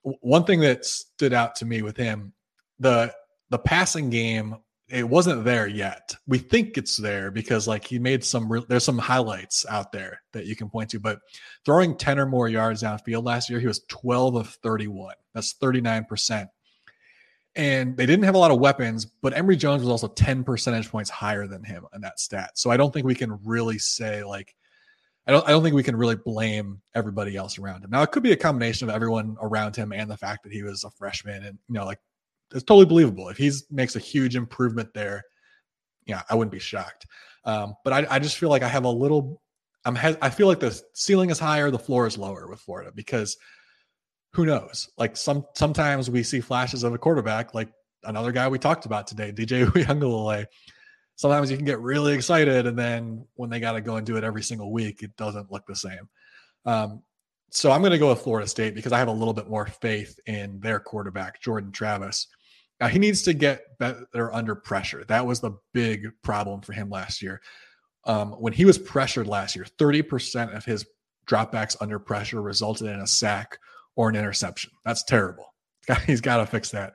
[0.00, 2.32] One thing that stood out to me with him,
[2.78, 3.12] the
[3.50, 4.56] the passing game
[4.92, 6.14] it wasn't there yet.
[6.26, 10.20] We think it's there because like he made some re- there's some highlights out there
[10.32, 11.18] that you can point to, but
[11.64, 15.14] throwing 10 or more yards downfield last year, he was 12 of 31.
[15.32, 16.46] That's 39%.
[17.56, 20.90] And they didn't have a lot of weapons, but Emory Jones was also 10 percentage
[20.90, 22.50] points higher than him in that stat.
[22.58, 24.54] So I don't think we can really say like
[25.26, 27.90] I don't I don't think we can really blame everybody else around him.
[27.90, 30.62] Now it could be a combination of everyone around him and the fact that he
[30.62, 32.00] was a freshman and you know like
[32.54, 33.28] it's totally believable.
[33.28, 35.22] If he makes a huge improvement there,
[36.06, 37.06] yeah, I wouldn't be shocked.
[37.44, 39.40] Um, but I, I just feel like I have a little,
[39.84, 43.36] I'm I feel like the ceiling is higher, the floor is lower with Florida because
[44.32, 44.88] who knows?
[44.96, 47.70] Like some sometimes we see flashes of a quarterback, like
[48.04, 50.46] another guy we talked about today, DJ Uiagalelei.
[51.16, 54.16] Sometimes you can get really excited, and then when they got to go and do
[54.16, 56.08] it every single week, it doesn't look the same.
[56.64, 57.02] Um,
[57.50, 59.66] so I'm going to go with Florida State because I have a little bit more
[59.66, 62.28] faith in their quarterback, Jordan Travis.
[62.82, 65.04] Now he needs to get better under pressure.
[65.06, 67.40] That was the big problem for him last year.
[68.06, 70.84] Um, when he was pressured last year, 30% of his
[71.24, 73.56] dropbacks under pressure resulted in a sack
[73.94, 74.72] or an interception.
[74.84, 75.54] That's terrible.
[76.08, 76.94] He's got to fix that.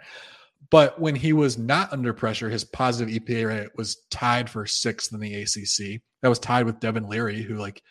[0.69, 5.13] But when he was not under pressure, his positive EPA rate was tied for sixth
[5.13, 6.02] in the ACC.
[6.21, 7.82] That was tied with Devin Leary, who, like,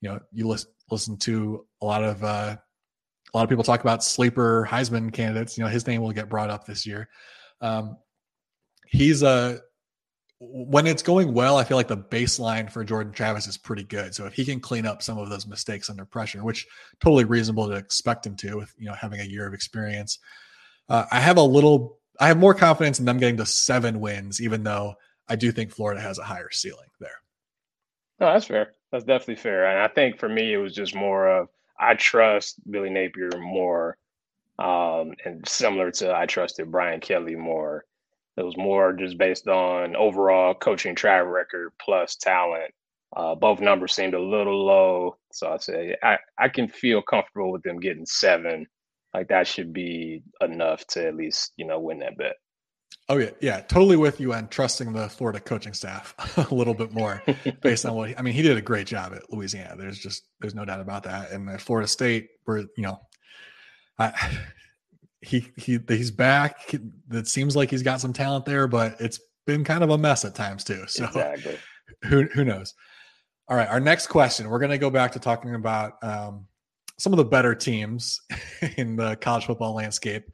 [0.00, 3.80] you know, you listen, listen to a lot of uh, a lot of people talk
[3.80, 5.58] about sleeper Heisman candidates.
[5.58, 7.10] You know, his name will get brought up this year.
[7.60, 7.98] Um,
[8.86, 9.60] he's a
[10.40, 14.14] when it's going well, I feel like the baseline for Jordan Travis is pretty good.
[14.14, 16.66] So if he can clean up some of those mistakes under pressure, which
[17.00, 20.18] totally reasonable to expect him to, with you know having a year of experience,
[20.88, 24.40] uh, I have a little, I have more confidence in them getting to seven wins,
[24.40, 24.94] even though
[25.28, 27.10] I do think Florida has a higher ceiling there.
[28.20, 28.74] No, that's fair.
[28.92, 29.66] That's definitely fair.
[29.66, 33.96] And I think for me, it was just more of I trust Billy Napier more,
[34.58, 37.84] um, and similar to I trusted Brian Kelly more
[38.36, 42.72] it was more just based on overall coaching track record plus talent.
[43.16, 47.52] Uh, both numbers seemed a little low, so I say I, I can feel comfortable
[47.52, 48.66] with them getting seven.
[49.12, 52.34] Like that should be enough to at least you know win that bet.
[53.08, 56.14] Oh yeah, yeah, totally with you on trusting the Florida coaching staff
[56.50, 57.22] a little bit more
[57.60, 58.34] based on what he, I mean.
[58.34, 59.76] He did a great job at Louisiana.
[59.76, 61.30] There's just there's no doubt about that.
[61.30, 62.98] And at Florida State, where you know,
[63.98, 64.12] I
[65.24, 66.74] he he he's back.
[67.10, 70.24] It seems like he's got some talent there, but it's been kind of a mess
[70.24, 70.84] at times too.
[70.86, 71.58] So exactly.
[72.04, 72.74] who who knows?
[73.48, 74.48] All right, our next question.
[74.48, 76.46] We're going to go back to talking about um,
[76.98, 78.20] some of the better teams
[78.76, 80.24] in the college football landscape.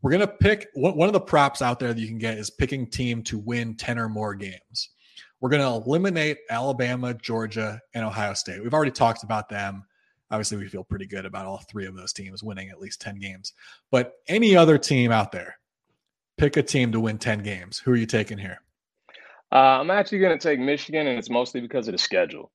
[0.00, 2.50] We're going to pick one of the props out there that you can get is
[2.50, 4.90] picking team to win 10 or more games.
[5.40, 8.62] We're going to eliminate Alabama, Georgia, and Ohio State.
[8.62, 9.84] We've already talked about them
[10.32, 13.18] Obviously, we feel pretty good about all three of those teams winning at least 10
[13.18, 13.52] games.
[13.90, 15.58] But any other team out there,
[16.38, 17.78] pick a team to win 10 games.
[17.78, 18.62] Who are you taking here?
[19.52, 22.50] Uh, I'm actually going to take Michigan, and it's mostly because of the schedule.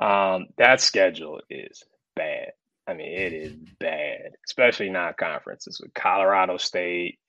[0.00, 1.84] Um, that schedule is
[2.16, 2.54] bad.
[2.88, 7.20] I mean, it is bad, especially non conferences with Colorado State,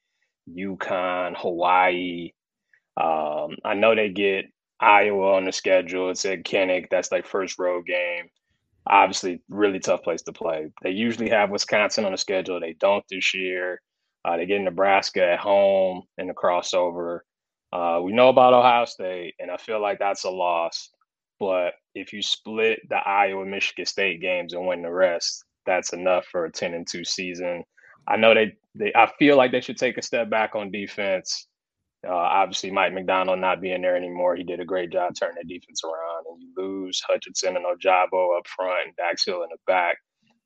[0.50, 2.32] UConn, Hawaii.
[3.00, 4.46] Um, I know they get
[4.80, 6.10] Iowa on the schedule.
[6.10, 6.88] It's at Kinnick.
[6.90, 8.30] That's like first road game
[8.88, 10.70] obviously really tough place to play.
[10.82, 12.60] They usually have Wisconsin on the schedule.
[12.60, 13.82] They don't this year.
[14.26, 17.20] Uh, they get Nebraska at home in the crossover.
[17.72, 20.90] Uh, we know about Ohio State, and I feel like that's a loss.
[21.40, 26.26] But if you split the Iowa Michigan State games and win the rest, that's enough
[26.32, 27.64] for a ten and two season.
[28.08, 31.48] I know they, they I feel like they should take a step back on defense.
[32.06, 35.54] Uh, obviously, Mike Macdonald not being there anymore, he did a great job turning the
[35.54, 36.26] defense around.
[36.30, 39.98] And you lose Hutchinson and Ojabo up front and Dax Hill in the back.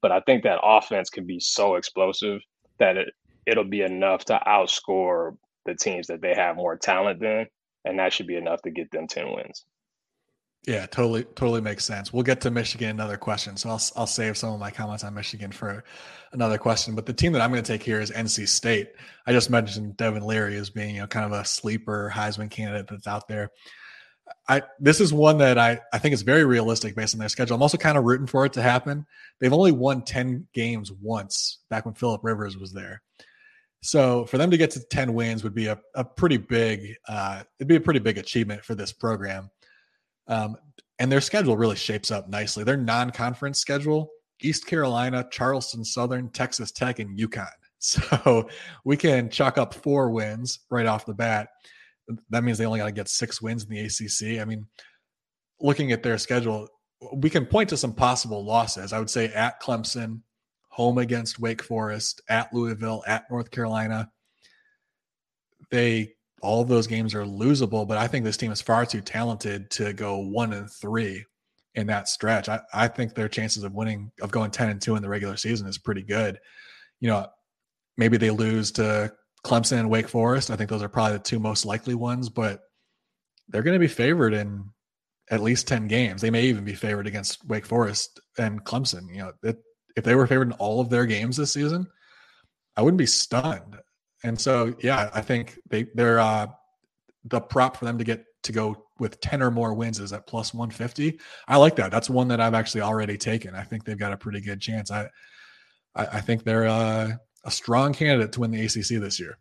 [0.02, 2.42] But I think that offense can be so explosive
[2.80, 3.10] that it,
[3.48, 7.48] it'll be enough to outscore the teams that they have more talent than.
[7.86, 9.66] And that should be enough to get them 10 wins.
[10.68, 12.12] Yeah, totally, totally makes sense.
[12.12, 15.14] We'll get to Michigan another question, so I'll I'll save some of my comments on
[15.14, 15.86] Michigan for
[16.34, 16.94] another question.
[16.94, 18.90] But the team that I'm going to take here is NC State.
[19.26, 22.88] I just mentioned Devin Leary as being you know kind of a sleeper Heisman candidate
[22.90, 23.50] that's out there.
[24.50, 27.56] I this is one that I I think is very realistic based on their schedule.
[27.56, 29.06] I'm also kind of rooting for it to happen.
[29.40, 33.02] They've only won ten games once back when Philip Rivers was there.
[33.82, 37.44] So for them to get to 10 wins would be a, a pretty big uh,
[37.58, 39.50] it'd be a pretty big achievement for this program.
[40.28, 40.58] Um,
[41.00, 42.64] and their schedule really shapes up nicely.
[42.64, 44.10] Their non-conference schedule:
[44.42, 47.48] East Carolina, Charleston Southern, Texas Tech, and UConn.
[47.80, 48.50] So
[48.86, 51.50] we can chalk up four wins right off the bat.
[52.32, 54.42] That means they only got to get six wins in the ACC.
[54.42, 54.66] I mean,
[55.62, 56.68] looking at their schedule,
[57.14, 58.94] we can point to some possible losses.
[58.94, 60.22] I would say at Clemson,
[60.70, 64.10] home against Wake Forest, at Louisville, at North Carolina.
[65.70, 69.02] They all of those games are losable, but I think this team is far too
[69.02, 71.26] talented to go one and three
[71.76, 72.50] in that stretch.
[72.50, 75.38] I, I think their chances of winning, of going 10 and two in the regular
[75.38, 76.40] season is pretty good.
[77.00, 77.28] You know,
[77.98, 79.14] maybe they lose to
[79.46, 80.52] Clemson and Wake Forest.
[80.52, 82.62] I think those are probably the two most likely ones, but
[83.48, 84.66] they're going to be favored in
[85.30, 86.22] at least 10 games.
[86.22, 89.10] They may even be favored against Wake Forest and Clemson.
[89.10, 89.58] You know, it,
[89.96, 91.88] if they were favored in all of their games this season,
[92.76, 93.78] I wouldn't be stunned.
[94.24, 96.48] And so, yeah, I think they they're uh,
[97.26, 100.26] the prop for them to get to go with 10 or more wins is at
[100.26, 101.20] plus 150.
[101.48, 101.92] I like that.
[101.92, 103.54] That's one that I've actually already taken.
[103.54, 104.90] I think they've got a pretty good chance.
[104.90, 105.10] I
[105.96, 107.12] I, I think they're uh,
[107.44, 109.38] a strong candidate to win the ACC this year.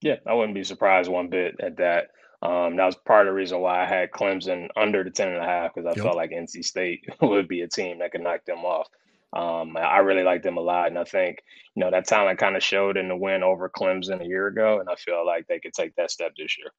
[0.00, 2.08] Yeah, I wouldn't be surprised one bit at that.
[2.42, 5.36] Um, that was part of the reason why I had Clemson under the 10 and
[5.36, 6.04] a half because I yep.
[6.04, 8.88] felt like NC State would be a team that could knock them off.
[9.32, 11.42] Um, I really like them a lot, and I think
[11.74, 14.80] you know that talent kind of showed in the win over Clemson a year ago,
[14.80, 16.72] and I feel like they could take that step this year.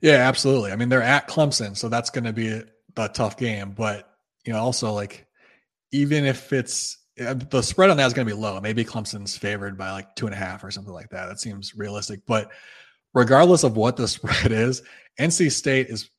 [0.00, 0.72] Yeah, absolutely.
[0.72, 2.64] I mean, they're at Clemson, so that's going to be a,
[2.96, 3.70] a tough game.
[3.70, 4.10] But
[4.44, 5.26] you know, also like
[5.92, 8.60] even if it's the spread on that is going to be low.
[8.60, 11.26] Maybe Clemson's favored by like two and a half or something like that.
[11.26, 12.20] That seems realistic.
[12.26, 12.50] But
[13.14, 14.82] regardless of what the spread is,
[15.20, 16.10] NC State is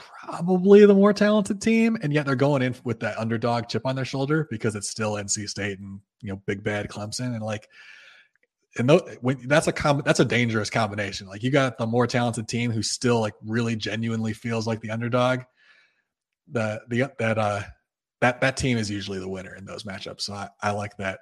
[0.00, 3.96] probably the more talented team, and yet they're going in with that underdog chip on
[3.96, 7.68] their shoulder because it's still NC State and you know big bad Clemson, and like,
[8.78, 11.26] and when, that's a com- that's a dangerous combination.
[11.26, 14.90] Like you got the more talented team who still like really genuinely feels like the
[14.90, 15.40] underdog.
[16.50, 17.62] The the that uh
[18.20, 20.22] that that team is usually the winner in those matchups.
[20.22, 21.20] So I, I like that.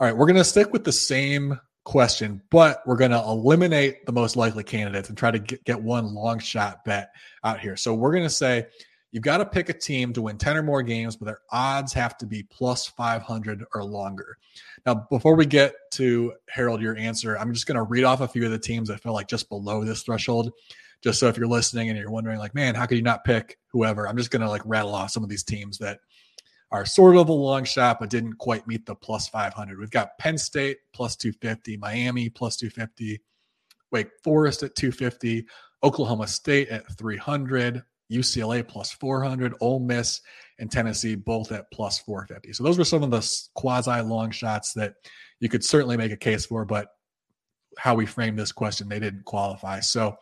[0.00, 4.12] All right, we're gonna stick with the same question, but we're going to eliminate the
[4.12, 7.10] most likely candidates and try to get, get one long shot bet
[7.44, 7.76] out here.
[7.76, 8.66] So we're going to say
[9.12, 11.92] you've got to pick a team to win 10 or more games, but their odds
[11.92, 14.38] have to be plus 500 or longer.
[14.86, 18.28] Now, before we get to Harold, your answer, I'm just going to read off a
[18.28, 20.52] few of the teams that feel like just below this threshold.
[21.02, 23.58] Just so if you're listening and you're wondering, like, man, how could you not pick
[23.68, 24.08] whoever?
[24.08, 26.00] I'm just going to like rattle off some of these teams that
[26.74, 29.78] are sort of a long shot, but didn't quite meet the plus 500.
[29.78, 33.20] We've got Penn State plus 250, Miami plus 250,
[33.92, 35.46] Wake Forest at 250,
[35.84, 40.20] Oklahoma State at 300, UCLA plus 400, Ole Miss
[40.58, 42.52] and Tennessee both at plus 450.
[42.54, 44.94] So those were some of the quasi long shots that
[45.38, 46.88] you could certainly make a case for, but
[47.78, 49.78] how we framed this question, they didn't qualify.
[49.78, 50.16] So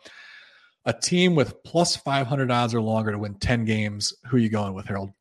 [0.85, 4.49] a team with plus 500 odds or longer to win 10 games, who are you
[4.49, 5.13] going with, Harold?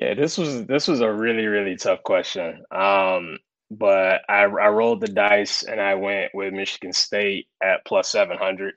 [0.00, 2.64] Yeah, this was this was a really really tough question.
[2.72, 3.38] Um,
[3.72, 8.38] but I I rolled the dice and I went with Michigan State at plus seven
[8.38, 8.74] hundred.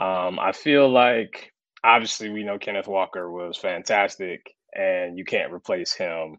[0.00, 1.52] Um, I feel like
[1.84, 4.42] obviously we know Kenneth Walker was fantastic,
[4.74, 6.38] and you can't replace him.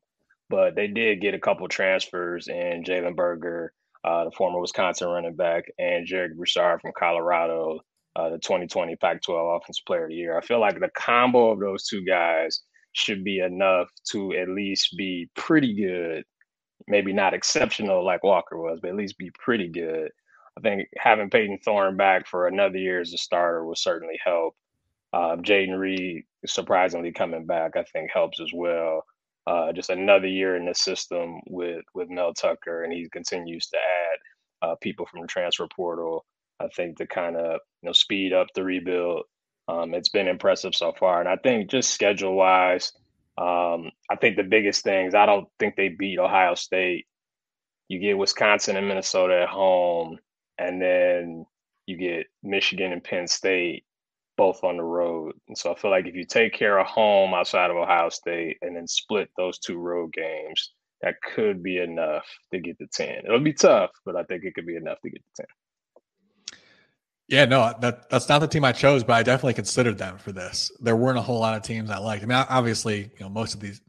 [0.50, 3.74] But they did get a couple transfers in Jalen Berger,
[4.06, 7.80] uh, the former Wisconsin running back, and Jarek Broussard from Colorado,
[8.16, 10.38] uh, the 2020 Pac-12 Offensive Player of the Year.
[10.38, 12.62] I feel like the combo of those two guys
[12.96, 16.24] should be enough to at least be pretty good.
[16.88, 20.12] Maybe not exceptional like Walker was, but at least be pretty good.
[20.58, 24.56] I think having Payton Thorne back for another year as a starter will certainly help.
[25.12, 29.04] Uh, Jayden Reed surprisingly coming back, I think helps as well.
[29.48, 33.78] Uh, just another year in the system with with Mel Tucker, and he continues to
[33.78, 36.26] add uh, people from the transfer portal.
[36.60, 39.24] I think to kind of you know speed up the rebuild.
[39.68, 42.94] Um, it's been impressive so far, and I think just schedule wise,
[43.38, 45.16] um, I think the biggest things.
[45.16, 47.08] I don't think they beat Ohio State.
[47.88, 50.20] You get Wisconsin and Minnesota at home,
[50.58, 51.46] and then
[51.86, 53.86] you get Michigan and Penn State
[54.38, 55.34] both on the road.
[55.48, 58.58] And so I feel like if you take care of home outside of Ohio State
[58.62, 63.24] and then split those two road games, that could be enough to get the 10.
[63.26, 65.65] It'll be tough, but I think it could be enough to get the 10.
[67.28, 70.32] Yeah, no, that that's not the team I chose, but I definitely considered them for
[70.32, 70.72] this.
[70.80, 72.24] There weren't a whole lot of teams I liked.
[72.24, 73.82] I mean, obviously, you know, most of these,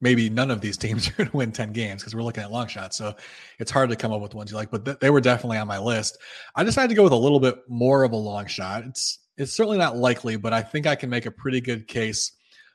[0.00, 2.50] maybe none of these teams are going to win ten games because we're looking at
[2.50, 2.96] long shots.
[2.96, 3.14] So
[3.60, 4.72] it's hard to come up with ones you like.
[4.72, 6.18] But th- they were definitely on my list.
[6.56, 8.82] I decided to go with a little bit more of a long shot.
[8.84, 12.32] It's it's certainly not likely, but I think I can make a pretty good case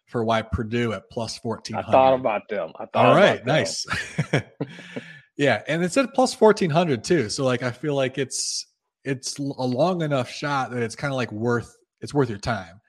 [0.08, 1.75] for why Purdue at plus fourteen.
[1.75, 2.71] I thought about them.
[2.79, 3.06] I thought.
[3.08, 3.86] All right, nice.
[5.38, 7.27] yeah, and it's at plus fourteen hundred too.
[7.29, 8.67] So like, I feel like it's
[9.04, 12.82] it's a long enough shot that it's kind of like worth it's worth your time.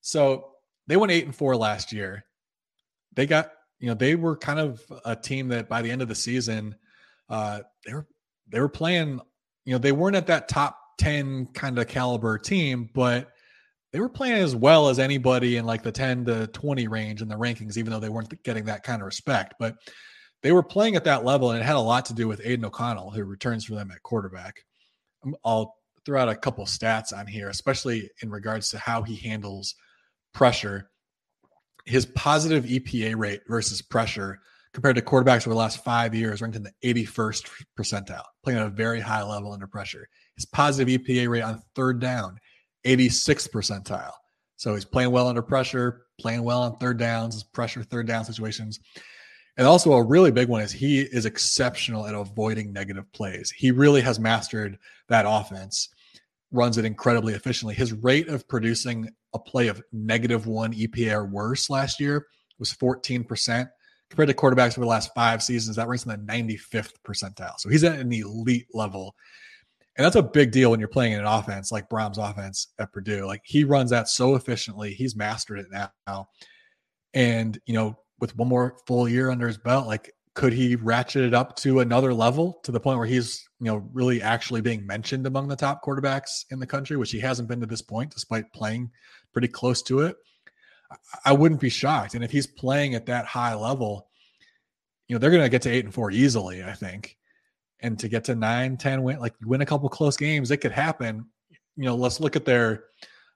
[0.00, 0.50] So
[0.86, 2.24] they went eight and four last year.
[3.14, 6.08] They got you know they were kind of a team that by the end of
[6.08, 6.76] the season,
[7.28, 8.06] uh, they were
[8.48, 9.20] they were playing.
[9.64, 13.30] You know they weren't at that top ten kind of caliber team, but
[13.92, 17.28] they were playing as well as anybody in like the ten to twenty range in
[17.28, 19.54] the rankings, even though they weren't getting that kind of respect.
[19.58, 19.76] But
[20.42, 22.64] they were playing at that level, and it had a lot to do with Aidan
[22.64, 24.64] O'Connell, who returns for them at quarterback.
[25.44, 29.74] I'll throw out a couple stats on here, especially in regards to how he handles
[30.32, 30.90] pressure.
[31.84, 34.38] His positive EPA rate versus pressure
[34.72, 38.66] compared to quarterbacks over the last five years ranked in the 81st percentile, playing at
[38.66, 40.08] a very high level under pressure.
[40.36, 42.38] His positive EPA rate on third down,
[42.86, 44.12] 86th percentile.
[44.56, 48.80] So he's playing well under pressure, playing well on third downs, pressure third down situations.
[49.58, 53.50] And also a really big one is he is exceptional at avoiding negative plays.
[53.50, 54.78] He really has mastered
[55.08, 55.88] that offense.
[56.52, 57.74] runs it incredibly efficiently.
[57.74, 62.26] His rate of producing a play of negative one EPA or worse last year
[62.58, 63.68] was 14%.
[64.08, 67.58] Compared to quarterbacks over the last five seasons, that ranks in the 95th percentile.
[67.58, 69.14] So he's at an elite level.
[69.96, 72.92] And that's a big deal when you're playing in an offense like Brohm's offense at
[72.92, 73.26] Purdue.
[73.26, 74.94] Like he runs that so efficiently.
[74.94, 75.66] He's mastered it
[76.06, 76.28] now.
[77.12, 81.24] And, you know, with one more full year under his belt, like could he ratchet
[81.24, 84.86] it up to another level to the point where he's you know really actually being
[84.86, 88.12] mentioned among the top quarterbacks in the country which he hasn't been to this point
[88.12, 88.88] despite playing
[89.32, 90.16] pretty close to it?
[91.24, 92.14] I wouldn't be shocked.
[92.14, 94.08] And if he's playing at that high level
[95.08, 97.16] you know they're going to get to 8 and 4 easily i think.
[97.80, 100.72] And to get to nine, ten, win like win a couple close games it could
[100.72, 101.26] happen.
[101.76, 102.84] You know let's look at their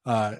[0.05, 0.37] uh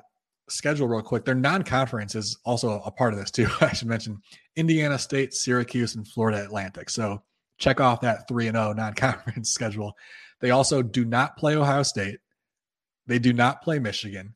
[0.49, 1.25] schedule real quick.
[1.25, 3.49] Their non-conference is also a part of this too.
[3.61, 4.21] I should mention
[4.57, 6.91] Indiana State, Syracuse, and Florida Atlantic.
[6.91, 7.23] So
[7.59, 9.97] check off that three and zero oh non-conference schedule.
[10.41, 12.19] They also do not play Ohio State.
[13.07, 14.35] They do not play Michigan.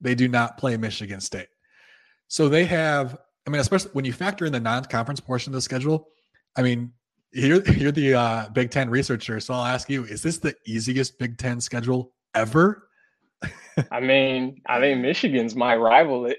[0.00, 1.48] They do not play Michigan State.
[2.28, 3.18] So they have.
[3.46, 6.08] I mean, especially when you factor in the non-conference portion of the schedule.
[6.56, 6.92] I mean,
[7.32, 11.18] you're you're the uh, Big Ten researcher, so I'll ask you: Is this the easiest
[11.18, 12.89] Big Ten schedule ever?
[13.90, 16.36] I mean, I think Michigan's my rival with,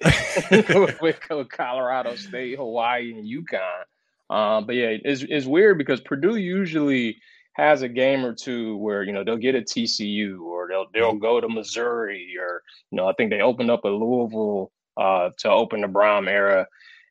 [1.02, 4.36] with, Colorado State, Hawaii, and UConn.
[4.36, 7.18] Um, but yeah, it's, it's weird because Purdue usually
[7.54, 11.16] has a game or two where you know they'll get a TCU or they'll they'll
[11.16, 15.50] go to Missouri or you know I think they opened up a Louisville uh, to
[15.50, 16.66] open the Brohm era,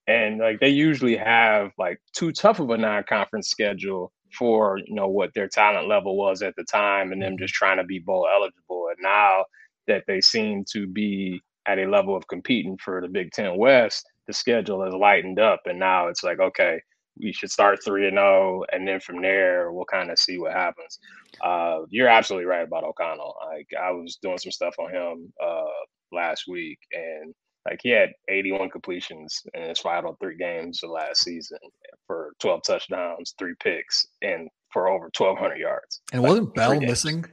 [0.06, 5.08] and like they usually have like too tough of a non-conference schedule for you know
[5.08, 7.42] what their talent level was at the time and them mm-hmm.
[7.42, 8.86] just trying to be bowl eligible.
[8.88, 9.44] And now
[9.90, 14.06] that they seem to be at a level of competing for the Big Ten West,
[14.28, 16.80] the schedule has lightened up, and now it's like, okay,
[17.20, 20.38] we should start three and zero, oh, and then from there we'll kind of see
[20.38, 20.98] what happens.
[21.44, 23.34] Uh, you're absolutely right about O'Connell.
[23.44, 25.64] Like I was doing some stuff on him uh,
[26.12, 27.34] last week, and
[27.68, 31.58] like he had 81 completions in his final three games of last season
[32.06, 36.00] for 12 touchdowns, three picks, and for over 1,200 yards.
[36.12, 37.24] And like, wasn't Bell missing?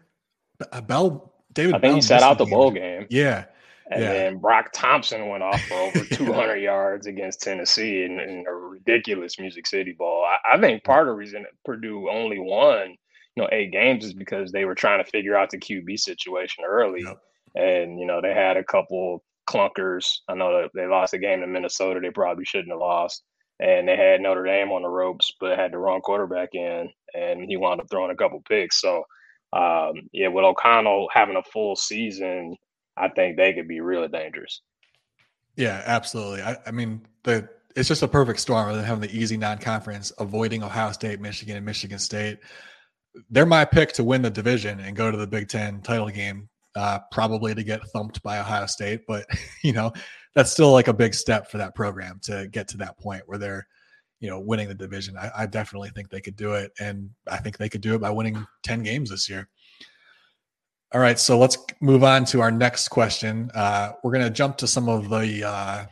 [0.88, 1.76] Bell David.
[1.76, 3.08] I think Bell he sat out the bowl game.
[3.10, 3.46] Yeah.
[3.90, 4.14] And yeah.
[4.14, 9.40] then Brock Thompson went off for over 200 yards against Tennessee in, in, a ridiculous
[9.40, 10.26] Music City Bowl.
[10.26, 14.14] I, I, think part of the reason Purdue only won, you know, eight games is
[14.14, 17.18] because they were trying to figure out the QB situation early, yep.
[17.56, 20.18] and you know they had a couple clunkers.
[20.28, 22.00] I know that they lost a game to Minnesota.
[22.02, 23.24] They probably shouldn't have lost,
[23.60, 27.46] and they had Notre Dame on the ropes, but had the wrong quarterback in, and
[27.48, 28.82] he wound up throwing a couple picks.
[28.82, 29.04] So
[29.54, 32.56] um, yeah, with O'Connell having a full season,
[32.98, 34.62] I think they could be really dangerous.
[35.56, 36.42] Yeah, absolutely.
[36.42, 40.12] I, I mean, the it's just a perfect storm rather than having the easy non-conference,
[40.18, 42.40] avoiding Ohio State, Michigan, and Michigan State.
[43.30, 46.50] They're my pick to win the division and go to the Big Ten title game,
[46.76, 49.02] uh, probably to get thumped by Ohio State.
[49.08, 49.26] But
[49.64, 49.94] you know,
[50.36, 53.38] that's still like a big step for that program to get to that point where
[53.38, 53.68] they're
[54.20, 55.18] you know, winning the division.
[55.18, 58.02] I, I, definitely think they could do it, and I think they could do it
[58.02, 59.48] by winning ten games this year.
[60.94, 63.52] All right, so let's move on to our next question.
[63.54, 65.86] Uh, we're going to jump to some of the uh,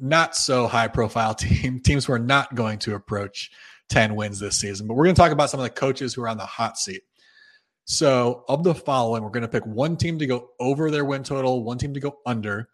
[0.00, 3.50] not so high profile team teams who are not going to approach
[3.88, 6.22] ten wins this season, but we're going to talk about some of the coaches who
[6.22, 7.02] are on the hot seat.
[7.84, 11.22] So, of the following, we're going to pick one team to go over their win
[11.22, 12.68] total, one team to go under.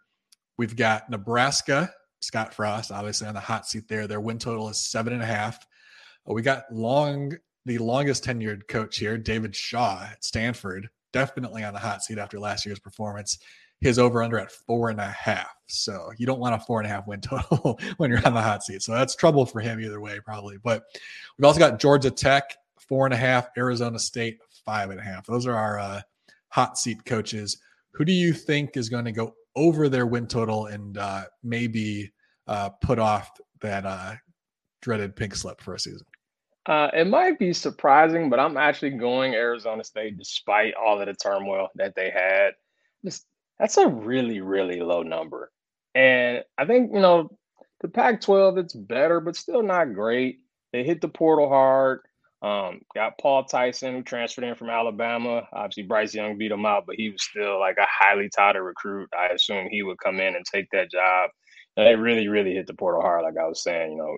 [0.56, 1.92] We've got Nebraska
[2.22, 4.06] Scott Frost, obviously on the hot seat there.
[4.06, 5.66] Their win total is seven and a half.
[6.24, 7.32] We got long,
[7.66, 12.38] the longest tenured coach here, David Shaw at Stanford, definitely on the hot seat after
[12.38, 13.38] last year's performance.
[13.80, 15.50] His over under at four and a half.
[15.66, 18.40] So you don't want a four and a half win total when you're on the
[18.40, 18.82] hot seat.
[18.82, 20.58] So that's trouble for him either way, probably.
[20.62, 20.84] But
[21.36, 25.26] we've also got Georgia Tech, four and a half, Arizona State, five and a half.
[25.26, 26.00] Those are our uh,
[26.48, 27.58] hot seat coaches.
[27.90, 32.12] Who do you think is going to go over their win total and uh, maybe
[32.46, 33.30] uh, put off
[33.60, 34.14] that uh,
[34.80, 36.06] dreaded pink slip for a season?
[36.66, 41.14] Uh, it might be surprising, but I'm actually going Arizona State despite all of the
[41.14, 42.52] turmoil that they had.
[43.04, 43.26] Just,
[43.58, 45.50] that's a really, really low number.
[45.94, 47.36] And I think, you know,
[47.80, 50.38] the Pac 12, it's better, but still not great.
[50.72, 52.00] They hit the portal hard.
[52.42, 55.46] Um, got Paul Tyson, who transferred in from Alabama.
[55.52, 59.08] Obviously, Bryce Young beat him out, but he was still like a highly touted recruit.
[59.16, 61.30] I assume he would come in and take that job.
[61.76, 63.92] And they really, really hit the portal hard, like I was saying.
[63.92, 64.16] You know,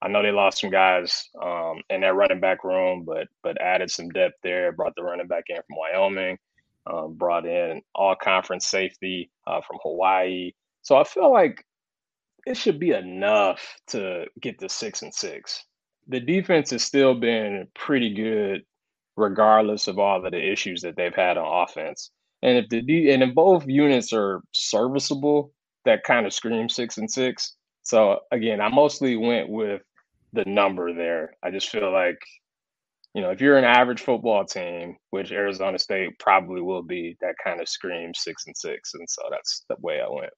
[0.00, 3.90] I know they lost some guys um, in that running back room, but but added
[3.90, 4.70] some depth there.
[4.70, 6.38] Brought the running back in from Wyoming.
[6.86, 10.52] Um, brought in all conference safety uh, from Hawaii.
[10.82, 11.64] So I feel like
[12.46, 15.64] it should be enough to get to six and six
[16.08, 18.62] the defense has still been pretty good,
[19.16, 22.10] regardless of all of the issues that they've had on offense.
[22.42, 25.52] And if the D and if both units are serviceable,
[25.84, 27.56] that kind of screams six and six.
[27.82, 29.82] So again, I mostly went with
[30.32, 31.36] the number there.
[31.42, 32.18] I just feel like,
[33.14, 37.36] you know, if you're an average football team, which Arizona State probably will be, that
[37.42, 38.94] kind of screams six and six.
[38.94, 40.32] And so that's the way I went.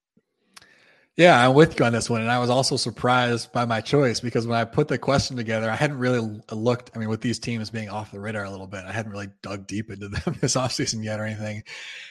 [1.17, 2.21] Yeah, I'm with you on this one.
[2.21, 5.71] And I was also surprised by my choice because when I put the question together,
[5.71, 6.91] I hadn't really looked.
[6.95, 9.31] I mean, with these teams being off the radar a little bit, I hadn't really
[9.43, 11.63] dug deep into them this offseason yet or anything.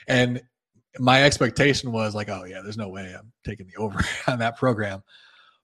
[0.08, 0.42] And
[0.98, 4.58] my expectation was like, oh, yeah, there's no way I'm taking the over on that
[4.58, 5.04] program.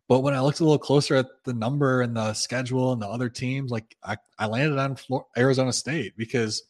[0.08, 3.08] But when I looked a little closer at the number and the schedule and the
[3.08, 4.98] other teams, like I, I landed on
[5.36, 6.64] Arizona State because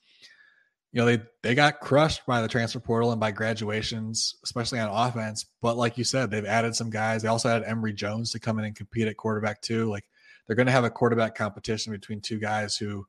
[0.91, 4.89] you know, they they got crushed by the transfer portal and by graduations, especially on
[4.89, 5.45] offense.
[5.61, 7.21] But like you said, they've added some guys.
[7.21, 9.89] They also had Emory Jones to come in and compete at quarterback too.
[9.89, 10.05] Like
[10.45, 13.05] they're going to have a quarterback competition between two guys who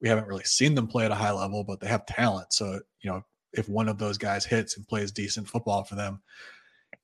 [0.00, 2.52] we haven't really seen them play at a high level, but they have talent.
[2.52, 3.22] So you know,
[3.52, 6.22] if one of those guys hits and plays decent football for them,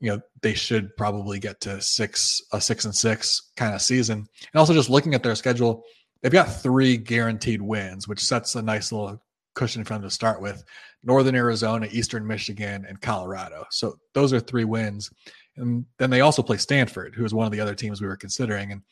[0.00, 4.18] you know, they should probably get to six a six and six kind of season.
[4.18, 5.84] And also just looking at their schedule,
[6.22, 9.22] they've got three guaranteed wins, which sets a nice little
[9.55, 10.64] cushion them to start with
[11.02, 13.64] Northern Arizona, Eastern Michigan, and Colorado.
[13.70, 15.11] So those are three wins.
[15.57, 18.16] And then they also play Stanford, who is one of the other teams we were
[18.16, 18.72] considering.
[18.72, 18.82] And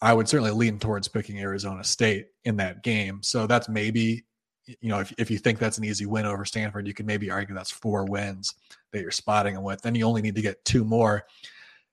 [0.00, 3.22] I would certainly lean towards picking Arizona State in that game.
[3.22, 4.24] So that's maybe,
[4.66, 7.30] you know, if, if you think that's an easy win over Stanford, you can maybe
[7.30, 8.54] argue that's four wins
[8.92, 9.80] that you're spotting them with.
[9.82, 11.24] Then you only need to get two more.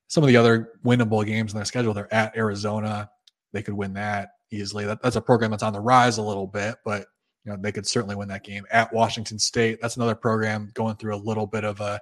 [0.08, 3.08] Some of the other winnable games in their schedule, they're at Arizona.
[3.52, 4.84] They could win that easily.
[4.84, 7.06] That, that's a program that's on the rise a little bit, but
[7.44, 9.80] you know they could certainly win that game at Washington State.
[9.80, 12.00] That's another program going through a little bit of a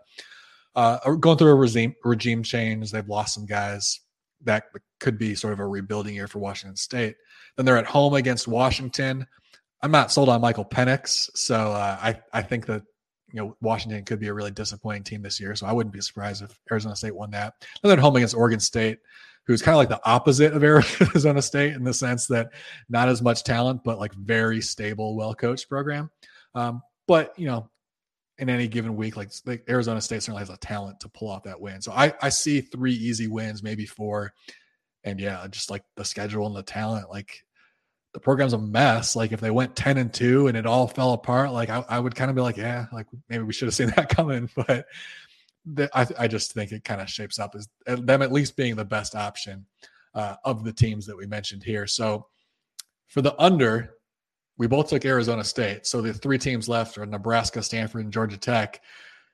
[0.76, 2.90] uh, going through a regime regime change.
[2.90, 4.00] They've lost some guys
[4.42, 4.64] that
[5.00, 7.16] could be sort of a rebuilding year for Washington State.
[7.56, 9.26] Then they're at home against Washington.
[9.82, 12.82] I'm not sold on Michael Penix, so uh, I I think that
[13.32, 15.56] you know Washington could be a really disappointing team this year.
[15.56, 17.54] So I wouldn't be surprised if Arizona State won that.
[17.60, 18.98] Then they're at home against Oregon State
[19.50, 20.62] who's kind of like the opposite of
[21.00, 22.52] Arizona State in the sense that
[22.88, 26.08] not as much talent, but like very stable, well coached program.
[26.54, 27.68] Um, but you know,
[28.38, 31.42] in any given week, like, like, Arizona State certainly has a talent to pull off
[31.42, 31.82] that win.
[31.82, 34.32] So I, I see three easy wins, maybe four.
[35.02, 37.44] And yeah, just like the schedule and the talent, like
[38.14, 39.16] the program's a mess.
[39.16, 41.98] Like if they went 10 and 2 and it all fell apart, like I, I
[41.98, 44.48] would kind of be like, yeah, like maybe we should have seen that coming.
[44.54, 44.86] But
[45.94, 48.76] I, I just think it kind of shapes up as uh, them at least being
[48.76, 49.66] the best option
[50.14, 51.86] uh, of the teams that we mentioned here.
[51.86, 52.26] So
[53.08, 53.94] for the under,
[54.56, 55.86] we both took Arizona State.
[55.86, 58.80] So the three teams left are Nebraska, Stanford, and Georgia Tech.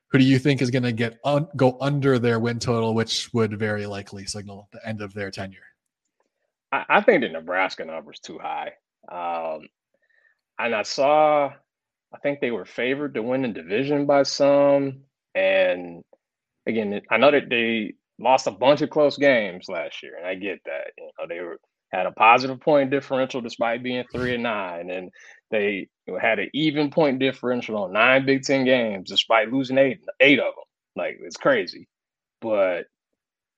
[0.09, 3.33] Who do you think is going to get un- go under their win total, which
[3.35, 5.59] would very likely signal the end of their tenure?
[6.72, 8.72] I, I think the Nebraska number is too high.
[9.11, 9.68] Um,
[10.59, 11.53] and I saw,
[12.14, 15.03] I think they were favored to win the division by some,
[15.35, 16.03] and
[16.67, 20.35] again, I know that they lost a bunch of close games last year, and I
[20.35, 20.93] get that.
[20.99, 21.59] You know, they were
[21.93, 25.11] had a positive point differential despite being three and nine, and
[25.51, 25.89] they
[26.21, 30.55] had an even point differential on nine Big Ten games despite losing eight eight of
[30.55, 30.64] them.
[30.97, 31.89] Like it's crazy,
[32.41, 32.87] but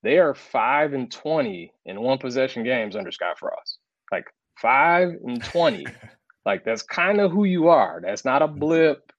[0.03, 3.79] they are five and twenty in one possession games under Scott Frost.
[4.13, 4.27] Like
[4.61, 5.87] five and twenty.
[6.47, 8.01] like that's kind of who you are.
[8.03, 9.13] That's not a blip.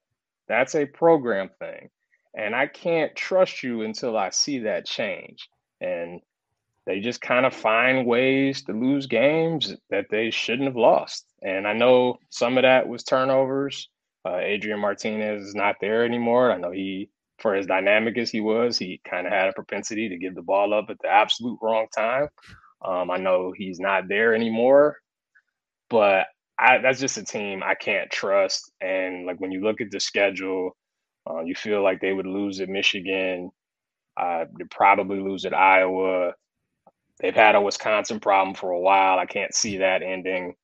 [0.47, 1.89] That's a program thing.
[2.39, 5.49] And I can't trust you until I see that change.
[5.81, 6.21] And
[6.85, 11.25] they just kind of find ways to lose games that they shouldn't have lost.
[11.41, 13.89] And I know some of that was turnovers.
[14.25, 16.49] Uh, Adrian Martinez is not there anymore.
[16.49, 17.09] I know he,
[17.39, 20.41] for as dynamic as he was, he kind of had a propensity to give the
[20.41, 22.29] ball up at the absolute wrong time.
[22.81, 24.97] Um, I know he's not there anymore,
[25.89, 26.27] but
[26.57, 28.71] I, that's just a team I can't trust.
[28.79, 30.77] And like when you look at the schedule,
[31.29, 33.51] uh, you feel like they would lose at Michigan.
[34.17, 36.33] Uh, they probably lose at Iowa.
[37.21, 39.19] They've had a Wisconsin problem for a while.
[39.19, 40.55] I can't see that ending.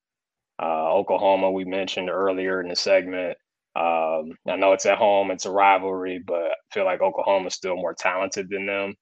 [0.62, 3.38] Uh, Oklahoma, we mentioned earlier in the segment.
[3.76, 7.76] Um, I know it's at home, it's a rivalry, but I feel like Oklahoma's still
[7.76, 8.96] more talented than them.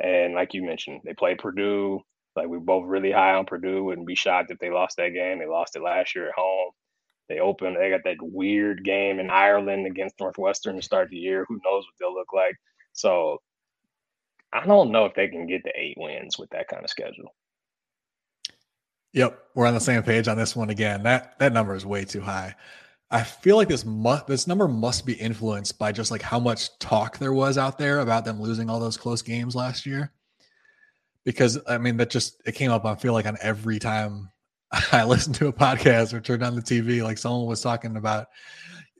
[0.00, 2.00] And like you mentioned, they play Purdue.
[2.36, 3.84] Like we're both really high on Purdue.
[3.84, 5.38] Wouldn't be shocked if they lost that game.
[5.40, 6.70] They lost it last year at home.
[7.32, 7.74] They open.
[7.74, 11.46] They got that weird game in Ireland against Northwestern to start the year.
[11.48, 12.54] Who knows what they'll look like?
[12.92, 13.40] So
[14.52, 17.34] I don't know if they can get the eight wins with that kind of schedule.
[19.14, 21.04] Yep, we're on the same page on this one again.
[21.04, 22.54] That that number is way too high.
[23.10, 26.78] I feel like this must this number must be influenced by just like how much
[26.80, 30.12] talk there was out there about them losing all those close games last year.
[31.24, 34.28] Because I mean that just it came up I feel like on every time
[34.92, 38.28] I listened to a podcast or turned on the TV, like someone was talking about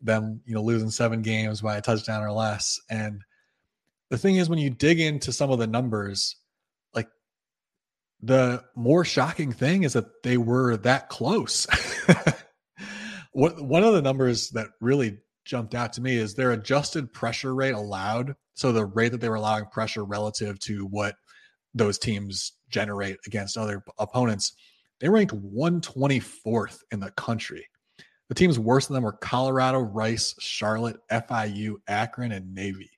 [0.03, 2.79] them, you know, losing seven games by a touchdown or less.
[2.91, 3.23] And
[4.11, 6.37] the thing is, when you dig into some of the numbers,
[6.95, 7.09] like
[8.21, 11.67] the more shocking thing is that they were that close.
[13.33, 17.55] what one of the numbers that really jumped out to me is their adjusted pressure
[17.55, 18.35] rate allowed.
[18.55, 21.15] So the rate that they were allowing pressure relative to what
[21.75, 24.55] those teams generate against other opponents,
[25.03, 27.67] they ranked 124th in the country.
[28.29, 32.89] The teams worse than them were Colorado, Rice, Charlotte, FIU, Akron, and Navy.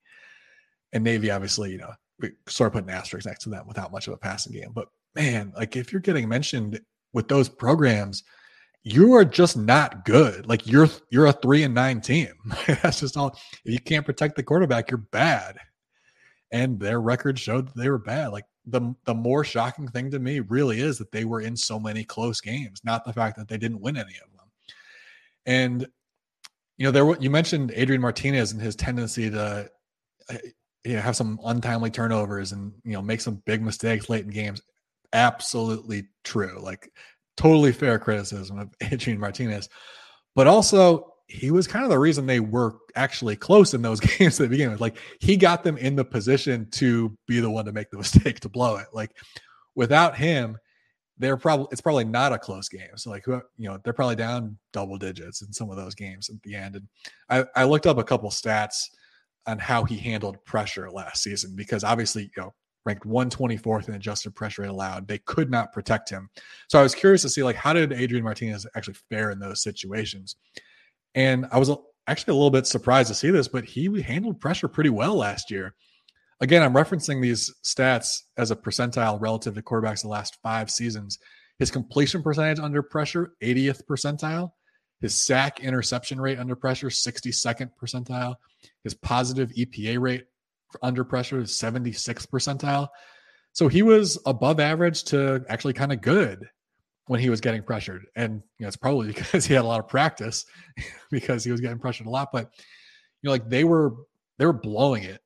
[0.93, 3.91] And Navy, obviously, you know, we sort of put an asterisk next to them without
[3.91, 4.71] much of a passing game.
[4.75, 6.79] But man, like if you're getting mentioned
[7.15, 8.23] with those programs,
[8.83, 10.47] you are just not good.
[10.47, 12.35] Like you're you're a three and nine team.
[12.67, 13.37] That's just all.
[13.65, 15.57] If you can't protect the quarterback, you're bad.
[16.53, 18.29] And their record showed that they were bad.
[18.29, 21.79] Like the the more shocking thing to me really is that they were in so
[21.79, 24.49] many close games, not the fact that they didn't win any of them.
[25.47, 25.87] And
[26.79, 29.71] you know, there you mentioned Adrian Martinez and his tendency to
[30.31, 30.37] uh,
[30.85, 34.31] you know have some untimely turnovers and you know make some big mistakes late in
[34.31, 34.63] games.
[35.13, 36.59] Absolutely true.
[36.61, 36.91] Like
[37.37, 39.69] totally fair criticism of Adrian Martinez,
[40.35, 44.41] but also he was kind of the reason they were actually close in those games
[44.41, 44.77] at the beginning.
[44.79, 48.41] Like he got them in the position to be the one to make the mistake
[48.41, 48.87] to blow it.
[48.93, 49.17] Like
[49.75, 50.59] without him,
[51.19, 52.97] they're probably it's probably not a close game.
[52.97, 56.43] So like you know they're probably down double digits in some of those games at
[56.43, 56.77] the end.
[56.77, 56.89] And
[57.29, 58.89] I, I looked up a couple stats
[59.47, 62.53] on how he handled pressure last season because obviously you know
[62.85, 65.09] ranked 124th in adjusted pressure rate allowed.
[65.09, 66.29] They could not protect him.
[66.69, 69.63] So I was curious to see like how did Adrian Martinez actually fare in those
[69.63, 70.37] situations.
[71.15, 71.71] And I was
[72.07, 75.51] actually a little bit surprised to see this, but he handled pressure pretty well last
[75.51, 75.75] year.
[76.41, 81.19] Again, I'm referencing these stats as a percentile relative to quarterbacks the last five seasons.
[81.59, 84.51] His completion percentage under pressure, 80th percentile.
[85.01, 88.35] His sack interception rate under pressure, 62nd percentile.
[88.83, 90.25] His positive EPA rate
[90.83, 92.89] under pressure is 76th percentile.
[93.53, 96.49] So he was above average to actually kind of good
[97.07, 98.07] when he was getting pressured.
[98.17, 100.47] And you know, it's probably because he had a lot of practice
[101.11, 102.31] because he was getting pressured a lot.
[102.33, 102.51] But
[103.23, 103.95] you know, like they were
[104.39, 105.21] they were blowing it.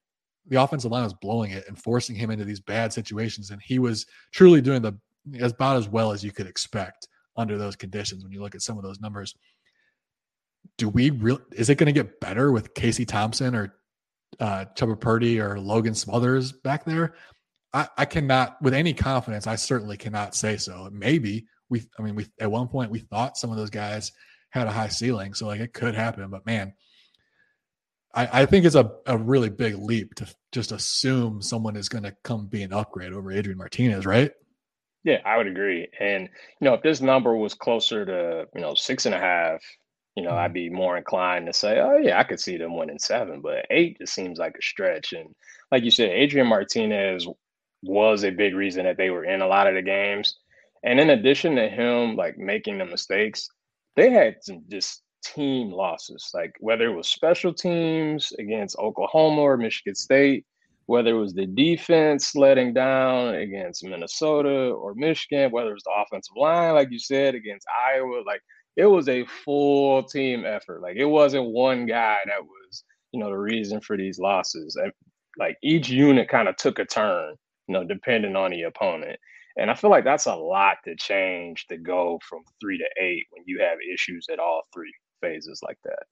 [0.46, 3.50] The offensive line was blowing it and forcing him into these bad situations.
[3.50, 4.98] And he was truly doing the
[5.38, 8.62] as about as well as you could expect under those conditions when you look at
[8.62, 9.34] some of those numbers.
[10.78, 13.74] Do we really is it going to get better with Casey Thompson or
[14.40, 17.14] uh Chubba Purdy or Logan Smothers back there?
[17.74, 20.88] I, I cannot with any confidence, I certainly cannot say so.
[20.90, 24.12] Maybe we I mean we at one point we thought some of those guys
[24.50, 26.28] had a high ceiling, so like it could happen.
[26.30, 26.72] But man,
[28.14, 32.04] I, I think it's a, a really big leap to just assume someone is going
[32.04, 34.32] to come be an upgrade over Adrian Martinez, right?
[35.04, 35.88] Yeah, I would agree.
[36.00, 36.28] And
[36.60, 39.62] you know, if this number was closer to you know six and a half,
[40.16, 40.38] you know, mm-hmm.
[40.38, 43.40] I'd be more inclined to say, oh yeah, I could see them winning seven.
[43.40, 45.12] But eight just seems like a stretch.
[45.12, 45.34] And
[45.70, 47.26] like you said, Adrian Martinez
[47.82, 50.36] was a big reason that they were in a lot of the games.
[50.84, 53.48] And in addition to him like making the mistakes,
[53.96, 59.56] they had some just team losses, like whether it was special teams against Oklahoma or
[59.56, 60.44] Michigan State,
[60.86, 66.02] whether it was the defense letting down against Minnesota or Michigan, whether it was the
[66.02, 68.40] offensive line, like you said, against Iowa, like
[68.76, 70.80] it was a full team effort.
[70.80, 74.76] Like it wasn't one guy that was, you know, the reason for these losses.
[74.76, 74.92] And
[75.36, 77.34] like each unit kind of took a turn,
[77.66, 79.18] you know, depending on the opponent.
[79.58, 83.24] And I feel like that's a lot to change to go from three to eight
[83.30, 86.04] when you have issues at all three phases like that.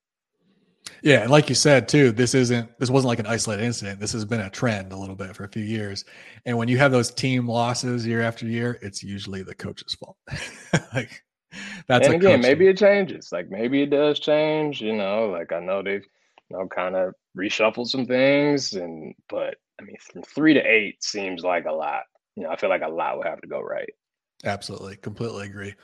[1.03, 4.01] Yeah, and like you said too, this isn't this wasn't like an isolated incident.
[4.01, 6.05] This has been a trend a little bit for a few years.
[6.45, 10.17] And when you have those team losses year after year, it's usually the coach's fault.
[10.95, 11.23] like
[11.87, 13.31] that's and again, maybe it changes.
[13.31, 14.81] Like maybe it does change.
[14.81, 16.07] You know, like I know they've
[16.51, 21.03] you know kind of reshuffled some things, and but I mean, from three to eight
[21.03, 22.03] seems like a lot
[22.37, 23.91] you know, I feel like a lot would have to go right.
[24.45, 24.97] Absolutely.
[24.97, 25.75] Completely agree.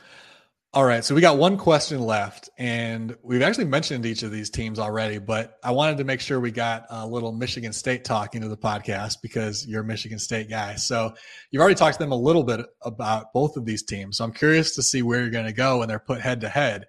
[0.75, 1.05] All right.
[1.05, 5.19] So we got one question left, and we've actually mentioned each of these teams already,
[5.19, 8.57] but I wanted to make sure we got a little Michigan State talk into the
[8.57, 10.77] podcast because you're a Michigan State guy.
[10.77, 11.13] So
[11.51, 14.17] you've already talked to them a little bit about both of these teams.
[14.17, 16.49] So I'm curious to see where you're going to go when they're put head to
[16.49, 16.87] head.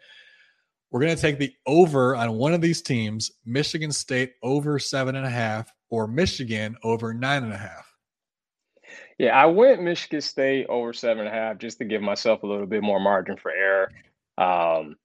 [0.90, 5.18] We're going to take the over on one of these teams Michigan State over seven
[5.18, 7.93] and a half or Michigan over nine and a half.
[9.20, 12.48] Yeah, I went Michigan State over seven and a half just to give myself a
[12.48, 13.92] little bit more margin for error.
[14.38, 14.96] Um,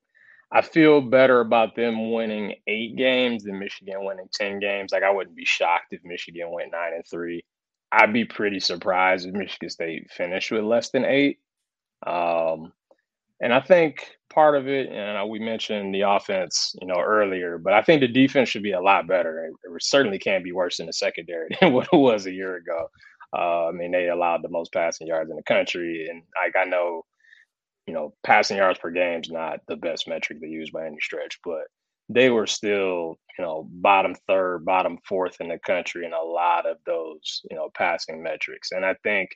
[0.50, 4.92] I feel better about them winning eight games than Michigan winning 10 games.
[4.92, 7.44] Like, I wouldn't be shocked if Michigan went nine and three.
[7.92, 11.38] I'd be pretty surprised if Michigan State finished with less than eight.
[12.06, 12.72] Um,
[13.40, 17.72] and I think part of it, and we mentioned the offense, you know, earlier, but
[17.72, 19.46] I think the defense should be a lot better.
[19.46, 22.88] It, certainly can't be worse than the secondary than what it was a year ago.
[23.36, 26.68] Uh, I mean, they allowed the most passing yards in the country, and like I
[26.68, 27.02] know,
[27.86, 30.98] you know, passing yards per game is not the best metric to use by any
[31.00, 31.64] stretch, but
[32.08, 36.66] they were still, you know, bottom third, bottom fourth in the country in a lot
[36.66, 38.72] of those, you know, passing metrics.
[38.72, 39.30] And I think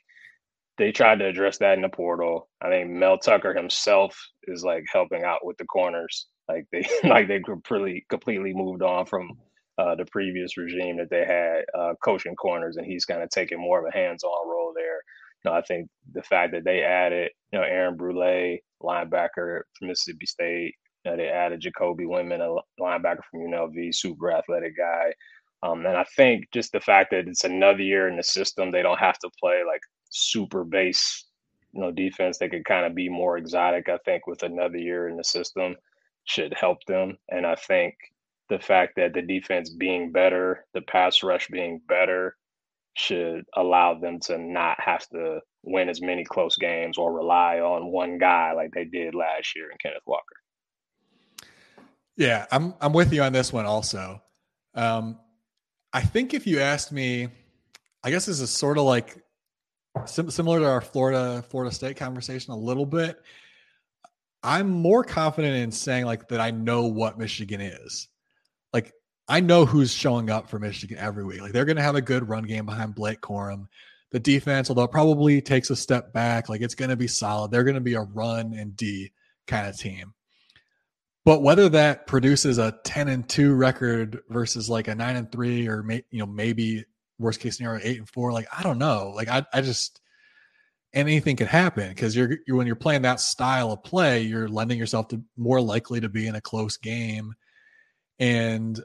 [0.77, 2.49] they tried to address that in the portal.
[2.61, 6.27] I think Mel Tucker himself is like helping out with the corners.
[6.49, 9.37] Like they like they completely completely moved on from
[9.77, 13.59] uh, the previous regime that they had uh, coaching corners, and he's kind of taking
[13.59, 15.01] more of a hands-on role there.
[15.43, 19.87] You know, I think the fact that they added, you know, Aaron Brule, linebacker from
[19.87, 25.13] Mississippi State, you know, they added Jacoby Windmon, a linebacker from UNLV, super athletic guy.
[25.63, 28.81] Um, and I think just the fact that it's another year in the system, they
[28.81, 31.25] don't have to play like super base,
[31.71, 32.37] you know, defense.
[32.37, 33.89] They could kind of be more exotic.
[33.89, 35.75] I think with another year in the system
[36.25, 37.17] should help them.
[37.29, 37.95] And I think
[38.49, 42.35] the fact that the defense being better, the pass rush being better,
[42.95, 47.91] should allow them to not have to win as many close games or rely on
[47.91, 50.23] one guy like they did last year in Kenneth Walker.
[52.15, 54.21] Yeah, I'm I'm with you on this one also.
[54.75, 55.19] Um,
[55.91, 57.29] I think if you asked me,
[58.03, 59.23] I guess this is sort of like
[60.05, 63.19] sim- similar to our Florida Florida State conversation a little bit.
[64.43, 68.09] I'm more confident in saying like that I know what Michigan is.
[68.73, 68.93] Like
[69.27, 71.41] I know who's showing up for Michigan every week.
[71.41, 73.67] Like they're going to have a good run game behind Blake Corum.
[74.11, 77.51] The defense, although probably takes a step back, like it's going to be solid.
[77.51, 79.11] They're going to be a run and D
[79.47, 80.13] kind of team.
[81.25, 85.67] But whether that produces a 10 and 2 record versus like a 9 and 3
[85.67, 86.85] or may, you know maybe
[87.17, 89.13] worst case scenario 8 and 4 like I don't know.
[89.15, 90.01] Like I I just
[90.93, 94.77] anything could happen because you're, you're when you're playing that style of play, you're lending
[94.77, 97.33] yourself to more likely to be in a close game.
[98.23, 98.79] And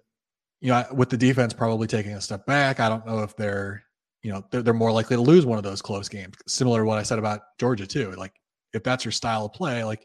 [0.60, 3.84] you know, with the defense probably taking a step back, I don't know if they're,
[4.22, 6.34] you know, they're, they're more likely to lose one of those close games.
[6.48, 8.10] Similar to what I said about Georgia too.
[8.12, 8.32] Like
[8.72, 10.04] if that's your style of play, like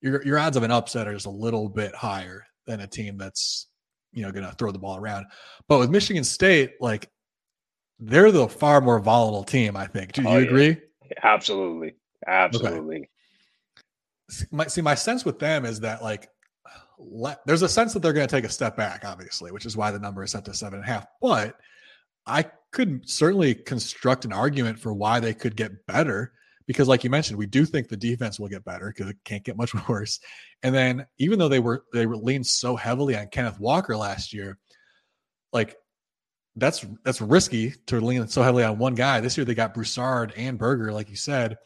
[0.00, 3.16] your your odds of an upset are just a little bit higher than a team
[3.16, 3.68] that's
[4.12, 5.26] you know going to throw the ball around.
[5.68, 7.08] But with Michigan State, like
[8.00, 9.76] they're the far more volatile team.
[9.76, 10.14] I think.
[10.14, 10.76] Do oh, you agree?
[11.22, 11.94] Absolutely,
[12.26, 12.96] absolutely.
[12.96, 13.08] Okay.
[14.50, 16.28] My, see, my sense with them is that like
[16.98, 19.76] let, there's a sense that they're going to take a step back, obviously, which is
[19.76, 21.06] why the number is set to seven and a half.
[21.20, 21.56] But
[22.26, 26.32] I could certainly construct an argument for why they could get better
[26.66, 29.42] because like you mentioned we do think the defense will get better because it can't
[29.42, 30.20] get much worse
[30.62, 34.32] and then even though they were they were leaned so heavily on kenneth walker last
[34.32, 34.58] year
[35.52, 35.76] like
[36.56, 40.32] that's that's risky to lean so heavily on one guy this year they got broussard
[40.36, 41.56] and berger like you said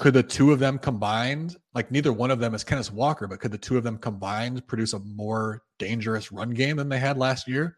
[0.00, 3.38] could the two of them combined like neither one of them is kenneth walker but
[3.38, 7.18] could the two of them combined produce a more dangerous run game than they had
[7.18, 7.76] last year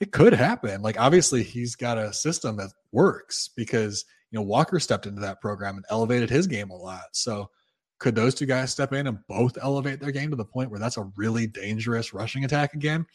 [0.00, 4.78] it could happen like obviously he's got a system that works because you know, Walker
[4.78, 7.04] stepped into that program and elevated his game a lot.
[7.12, 7.50] So
[7.98, 10.78] could those two guys step in and both elevate their game to the point where
[10.78, 13.06] that's a really dangerous rushing attack again?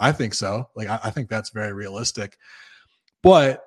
[0.00, 0.68] I think so.
[0.74, 2.36] Like I, I think that's very realistic.
[3.22, 3.62] But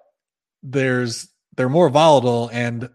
[0.64, 2.50] there's they're more volatile.
[2.52, 2.90] And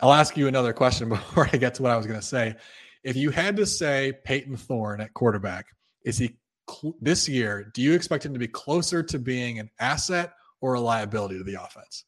[0.00, 2.54] I'll ask you another question before I get to what I was going to say.
[3.02, 5.66] If you had to say Payton Thorne at quarterback,
[6.04, 6.36] is he
[6.68, 7.70] cl- this year?
[7.74, 11.44] Do you expect him to be closer to being an asset or a liability to
[11.44, 12.04] the offense?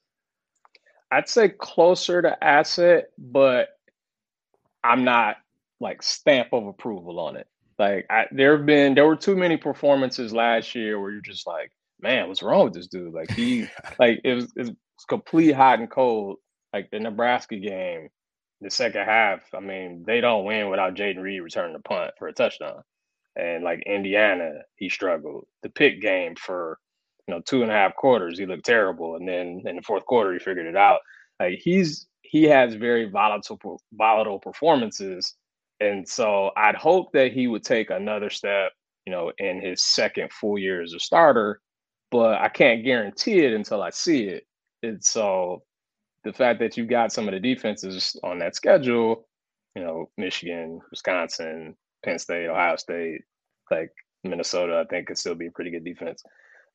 [1.10, 3.68] I'd say closer to asset, but
[4.84, 5.36] I'm not
[5.80, 7.46] like stamp of approval on it.
[7.78, 11.46] Like I, there have been there were too many performances last year where you're just
[11.46, 11.70] like,
[12.00, 13.14] man, what's wrong with this dude?
[13.14, 13.68] Like he
[13.98, 14.72] like it was, it was
[15.08, 16.38] complete hot and cold.
[16.78, 18.08] Like the Nebraska game,
[18.60, 19.40] the second half.
[19.52, 22.82] I mean, they don't win without Jayden Reed returning the punt for a touchdown.
[23.34, 25.46] And like Indiana, he struggled.
[25.64, 26.78] The pick game for
[27.26, 30.06] you know two and a half quarters he looked terrible, and then in the fourth
[30.06, 31.00] quarter he figured it out.
[31.40, 33.58] Like he's he has very volatile
[33.92, 35.34] volatile performances,
[35.80, 38.70] and so I'd hope that he would take another step,
[39.04, 41.60] you know, in his second full year as a starter.
[42.12, 44.46] But I can't guarantee it until I see it.
[44.84, 45.64] And so
[46.28, 49.26] the fact that you got some of the defenses on that schedule,
[49.74, 51.74] you know, Michigan, Wisconsin,
[52.04, 53.22] Penn State, Ohio State,
[53.70, 53.90] like
[54.24, 56.22] Minnesota, I think could still be a pretty good defense.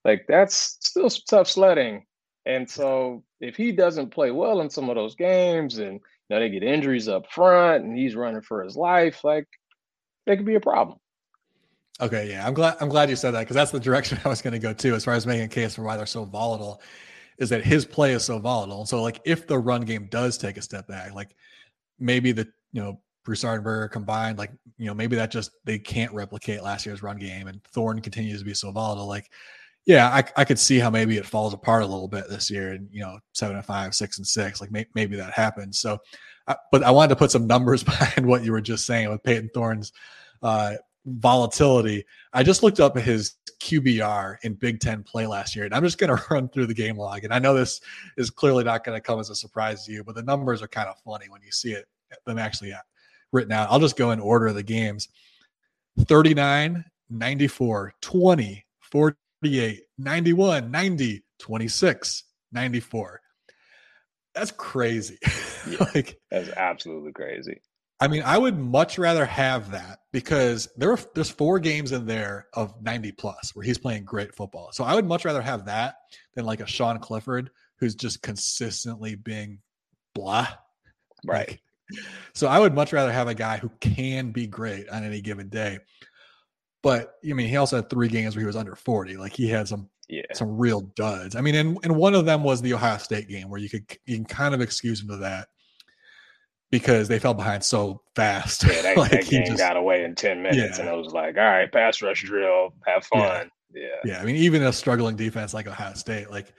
[0.03, 2.03] Like that's still tough sledding.
[2.47, 5.99] And so if he doesn't play well in some of those games and you
[6.31, 9.45] know they get injuries up front and he's running for his life, like
[10.25, 10.97] that could be a problem.
[12.01, 12.47] Okay, yeah.
[12.47, 14.59] I'm glad I'm glad you said that because that's the direction I was going to
[14.59, 16.81] go too, as far as making a case for why they're so volatile,
[17.37, 18.79] is that his play is so volatile.
[18.79, 21.35] And so like if the run game does take a step back, like
[21.99, 25.79] maybe the you know Bruce and Berger combined, like, you know, maybe that just they
[25.79, 29.07] can't replicate last year's run game and Thorne continues to be so volatile.
[29.07, 29.31] Like,
[29.85, 32.71] yeah, I, I could see how maybe it falls apart a little bit this year
[32.71, 35.79] and, you know, seven and five, six and six, like may, maybe that happens.
[35.79, 35.99] So,
[36.47, 39.23] uh, but I wanted to put some numbers behind what you were just saying with
[39.23, 39.93] Payton Thorne's
[40.41, 40.75] uh,
[41.05, 42.05] volatility.
[42.33, 45.97] I just looked up his QBR in Big Ten play last year, and I'm just
[45.97, 47.23] going to run through the game log.
[47.23, 47.81] And I know this
[48.17, 50.67] is clearly not going to come as a surprise to you, but the numbers are
[50.67, 51.85] kind of funny when you see it
[52.25, 52.77] them actually uh,
[53.31, 53.69] written out.
[53.71, 55.09] I'll just go in order of the games
[55.99, 63.21] 39, 94, 20, 48, 91, 90, 26, 94.
[64.35, 65.17] That's crazy.
[65.65, 67.61] Yeah, like that's absolutely crazy.
[68.03, 72.05] I mean, I would much rather have that because there are there's four games in
[72.05, 74.73] there of 90 plus where he's playing great football.
[74.73, 75.95] So I would much rather have that
[76.35, 79.59] than like a Sean Clifford who's just consistently being
[80.13, 80.49] blah.
[81.25, 81.47] Right.
[81.47, 81.61] Like,
[82.33, 85.47] so I would much rather have a guy who can be great on any given
[85.47, 85.79] day.
[86.81, 89.15] But I mean, he also had three games where he was under 40.
[89.15, 90.23] Like he had some yeah.
[90.33, 91.37] some real duds.
[91.37, 93.85] I mean, and, and one of them was the Ohio State game where you could
[94.05, 95.47] you can kind of excuse him to that
[96.73, 98.63] because they fell behind so fast.
[98.63, 100.83] Yeah, that, like that game just, got away in 10 minutes yeah.
[100.83, 103.51] and it was like, all right, pass rush drill, have fun.
[103.75, 103.81] Yeah.
[103.83, 104.13] yeah.
[104.15, 104.19] Yeah.
[104.19, 106.51] I mean, even a struggling defense like Ohio State, like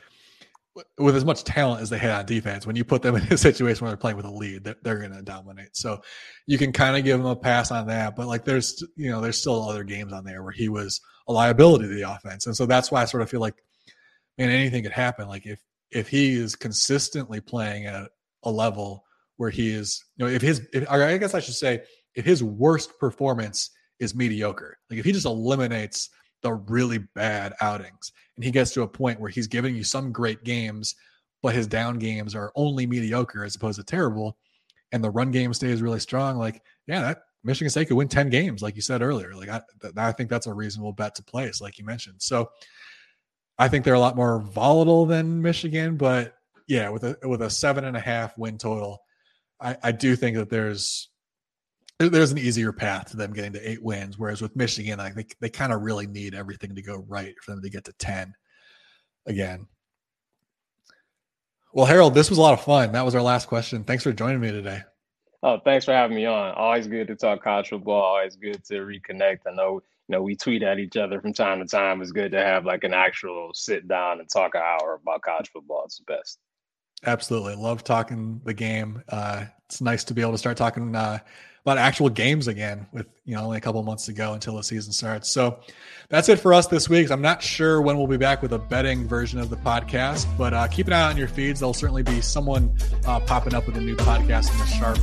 [0.99, 3.37] with as much talent as they had on defense, when you put them in a
[3.37, 5.77] situation where they're playing with a lead, they're, they're going to dominate.
[5.77, 6.01] So
[6.47, 8.15] you can kind of give them a pass on that.
[8.15, 11.33] But like there's, you know, there's still other games on there where he was a
[11.33, 12.47] liability to the offense.
[12.47, 13.57] And so that's why I sort of feel like,
[14.39, 15.27] man, anything could happen.
[15.27, 15.59] Like if,
[15.91, 18.13] if he is consistently playing at
[18.45, 19.04] a level
[19.37, 21.83] where he is, you know, if his, if, I guess I should say,
[22.15, 26.11] if his worst performance is mediocre, like if he just eliminates
[26.43, 30.13] the really bad outings and he gets to a point where he's giving you some
[30.13, 30.95] great games,
[31.43, 34.37] but his down games are only mediocre as opposed to terrible,
[34.93, 38.31] and the run game stays really strong, like, yeah, that Michigan State could win 10
[38.31, 39.35] games, like you said earlier.
[39.35, 39.61] Like, I,
[39.97, 42.23] I think that's a reasonable bet to place, like you mentioned.
[42.23, 42.51] So,
[43.59, 46.35] I think they're a lot more volatile than Michigan, but
[46.67, 49.01] yeah, with a with a seven and a half win total,
[49.61, 51.09] I, I do think that there's
[51.99, 54.19] there's an easier path to them getting to eight wins.
[54.19, 57.53] Whereas with Michigan, I think they kind of really need everything to go right for
[57.53, 58.35] them to get to 10
[59.27, 59.67] again.
[61.73, 62.93] Well, Harold, this was a lot of fun.
[62.93, 63.85] That was our last question.
[63.85, 64.83] Thanks for joining me today.
[65.43, 66.55] Oh, thanks for having me on.
[66.55, 68.03] Always good to talk college football.
[68.03, 69.41] Always good to reconnect.
[69.47, 72.01] I know, you know, we tweet at each other from time to time.
[72.01, 75.51] It's good to have like an actual sit down and talk an hour about college
[75.51, 75.83] football.
[75.85, 76.39] It's the best.
[77.07, 77.55] Absolutely.
[77.55, 79.03] Love talking the game.
[79.09, 81.19] Uh, it's nice to be able to start talking uh,
[81.65, 84.63] about actual games again with, you know, only a couple months to go until the
[84.63, 85.31] season starts.
[85.31, 85.59] So
[86.09, 87.11] that's it for us this week.
[87.11, 90.53] I'm not sure when we'll be back with a betting version of the podcast, but
[90.53, 91.61] uh, keep an eye on your feeds.
[91.61, 92.77] There'll certainly be someone
[93.07, 94.99] uh, popping up with a new podcast in the Sharp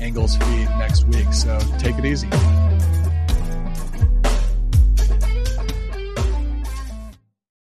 [0.00, 1.32] Angles feed next week.
[1.32, 2.28] So take it easy.